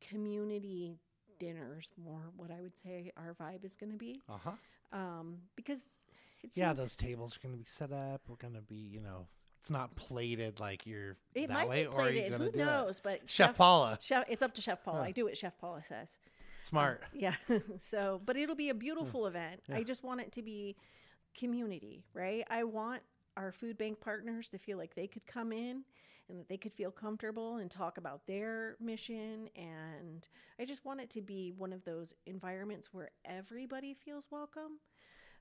community 0.00 0.98
dinners, 1.38 1.92
more 2.02 2.32
what 2.36 2.50
I 2.50 2.60
would 2.60 2.76
say 2.76 3.12
our 3.16 3.34
vibe 3.40 3.64
is 3.64 3.76
going 3.76 3.92
to 3.92 3.98
be. 3.98 4.20
Uh 4.28 4.38
huh. 4.44 4.50
Um, 4.92 5.36
because 5.54 6.00
it 6.42 6.50
Yeah, 6.56 6.72
those 6.72 6.96
tables 6.96 7.36
are 7.36 7.40
going 7.40 7.54
to 7.54 7.58
be 7.58 7.64
set 7.64 7.92
up. 7.92 8.22
We're 8.28 8.36
going 8.36 8.54
to 8.54 8.62
be, 8.62 8.74
you 8.74 9.00
know, 9.00 9.26
it's 9.60 9.70
not 9.70 9.94
plated 9.96 10.60
like 10.60 10.86
you're 10.86 11.16
it 11.34 11.48
that 11.48 11.50
might 11.50 11.68
way, 11.68 11.82
be 11.82 11.86
or 11.88 12.00
are 12.02 12.10
you 12.10 12.20
plated. 12.20 12.40
Who 12.40 12.50
do 12.50 12.58
it? 12.60 12.64
knows? 12.64 13.00
But 13.00 13.28
Chef 13.28 13.56
Paula, 13.56 13.98
Chef, 14.00 14.24
it's 14.28 14.42
up 14.42 14.54
to 14.54 14.60
Chef 14.60 14.82
Paula. 14.82 14.98
Huh. 14.98 15.04
I 15.04 15.10
do 15.12 15.24
what 15.24 15.36
Chef 15.36 15.58
Paula 15.58 15.82
says. 15.84 16.18
Smart. 16.68 17.02
Yeah. 17.14 17.34
so, 17.80 18.20
but 18.24 18.36
it'll 18.36 18.54
be 18.56 18.68
a 18.70 18.74
beautiful 18.74 19.26
event. 19.26 19.62
Yeah. 19.68 19.76
I 19.76 19.82
just 19.82 20.02
want 20.04 20.20
it 20.20 20.32
to 20.32 20.42
be 20.42 20.76
community, 21.36 22.04
right? 22.14 22.44
I 22.50 22.64
want 22.64 23.02
our 23.36 23.52
food 23.52 23.78
bank 23.78 24.00
partners 24.00 24.48
to 24.50 24.58
feel 24.58 24.78
like 24.78 24.94
they 24.94 25.06
could 25.06 25.26
come 25.26 25.52
in 25.52 25.84
and 26.28 26.38
that 26.38 26.48
they 26.48 26.56
could 26.56 26.72
feel 26.72 26.90
comfortable 26.90 27.56
and 27.56 27.70
talk 27.70 27.96
about 27.98 28.26
their 28.26 28.76
mission. 28.80 29.48
And 29.56 30.28
I 30.60 30.64
just 30.64 30.84
want 30.84 31.00
it 31.00 31.10
to 31.10 31.22
be 31.22 31.52
one 31.56 31.72
of 31.72 31.84
those 31.84 32.14
environments 32.26 32.88
where 32.92 33.10
everybody 33.24 33.94
feels 33.94 34.28
welcome. 34.30 34.78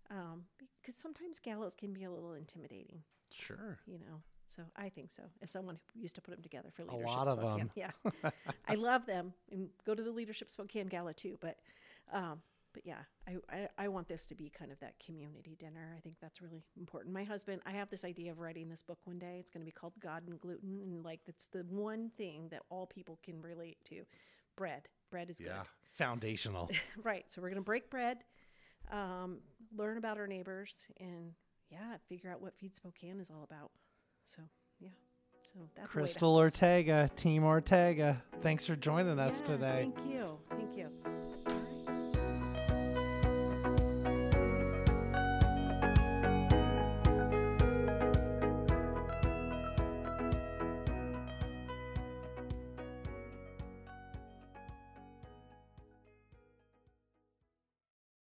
Um, 0.09 0.43
because 0.81 0.95
sometimes 0.95 1.39
galas 1.39 1.75
can 1.75 1.91
be 1.91 2.05
a 2.05 2.11
little 2.11 2.33
intimidating, 2.33 3.01
Sure. 3.31 3.77
you 3.85 3.99
know. 3.99 4.21
So 4.47 4.63
I 4.75 4.89
think 4.89 5.11
so. 5.11 5.23
As 5.41 5.51
someone 5.51 5.77
who 5.93 6.01
used 6.01 6.15
to 6.15 6.21
put 6.21 6.31
them 6.31 6.41
together 6.41 6.69
for 6.73 6.83
A 6.83 6.85
leadership, 6.85 7.07
lot 7.07 7.27
of 7.27 7.39
Spokane. 7.39 7.59
'em. 7.61 7.69
Yeah, 7.75 7.91
I 8.67 8.75
love 8.75 9.05
them 9.05 9.33
and 9.51 9.69
go 9.85 9.93
to 9.93 10.01
the 10.01 10.11
Leadership 10.11 10.49
Spokane 10.49 10.87
Gala 10.87 11.13
too. 11.13 11.37
But, 11.41 11.57
um, 12.13 12.41
but 12.73 12.85
yeah, 12.85 12.99
I, 13.27 13.35
I 13.49 13.67
I 13.77 13.87
want 13.89 14.07
this 14.07 14.25
to 14.27 14.35
be 14.35 14.49
kind 14.49 14.71
of 14.71 14.79
that 14.79 14.93
community 15.05 15.55
dinner. 15.59 15.93
I 15.95 15.99
think 15.99 16.15
that's 16.21 16.41
really 16.41 16.63
important. 16.77 17.13
My 17.13 17.23
husband, 17.23 17.61
I 17.65 17.71
have 17.71 17.89
this 17.89 18.05
idea 18.05 18.31
of 18.31 18.39
writing 18.39 18.69
this 18.69 18.81
book 18.83 18.99
one 19.05 19.19
day. 19.19 19.37
It's 19.39 19.51
going 19.51 19.61
to 19.61 19.65
be 19.65 19.71
called 19.71 19.93
God 19.99 20.23
and 20.27 20.39
Gluten, 20.39 20.81
and 20.81 21.03
like 21.03 21.19
that's 21.25 21.47
the 21.47 21.65
one 21.69 22.11
thing 22.17 22.47
that 22.51 22.61
all 22.69 22.85
people 22.85 23.19
can 23.23 23.41
relate 23.41 23.77
to. 23.89 24.03
Bread, 24.55 24.87
bread 25.11 25.29
is 25.29 25.37
good. 25.39 25.47
Yeah. 25.47 25.63
Foundational. 25.93 26.69
right? 27.03 27.25
So 27.27 27.41
we're 27.41 27.49
going 27.49 27.61
to 27.61 27.65
break 27.65 27.89
bread, 27.89 28.19
um, 28.91 29.39
learn 29.75 29.97
about 29.97 30.17
our 30.17 30.27
neighbors, 30.27 30.85
and 30.99 31.33
yeah, 31.69 31.97
figure 32.07 32.29
out 32.31 32.41
what 32.41 32.55
Feed 32.57 32.75
Spokane 32.75 33.19
is 33.19 33.29
all 33.29 33.43
about. 33.43 33.71
So 34.27 34.41
yeah, 34.81 34.89
so 35.39 35.53
that's 35.73 35.95
a 35.95 35.99
way 35.99 36.05
to 36.05 36.13
Chrystal. 36.19 36.35
Ortega, 36.35 37.09
Team 37.15 37.45
Ortega. 37.45 38.21
Thanks 38.41 38.65
for 38.65 38.75
joining 38.75 39.19
us 39.19 39.39
Yeah, 39.39 39.47
today. 39.47 39.91
Thank 39.95 40.05
you. 40.13 40.37
Thank 40.49 40.75
you. 40.75 41.36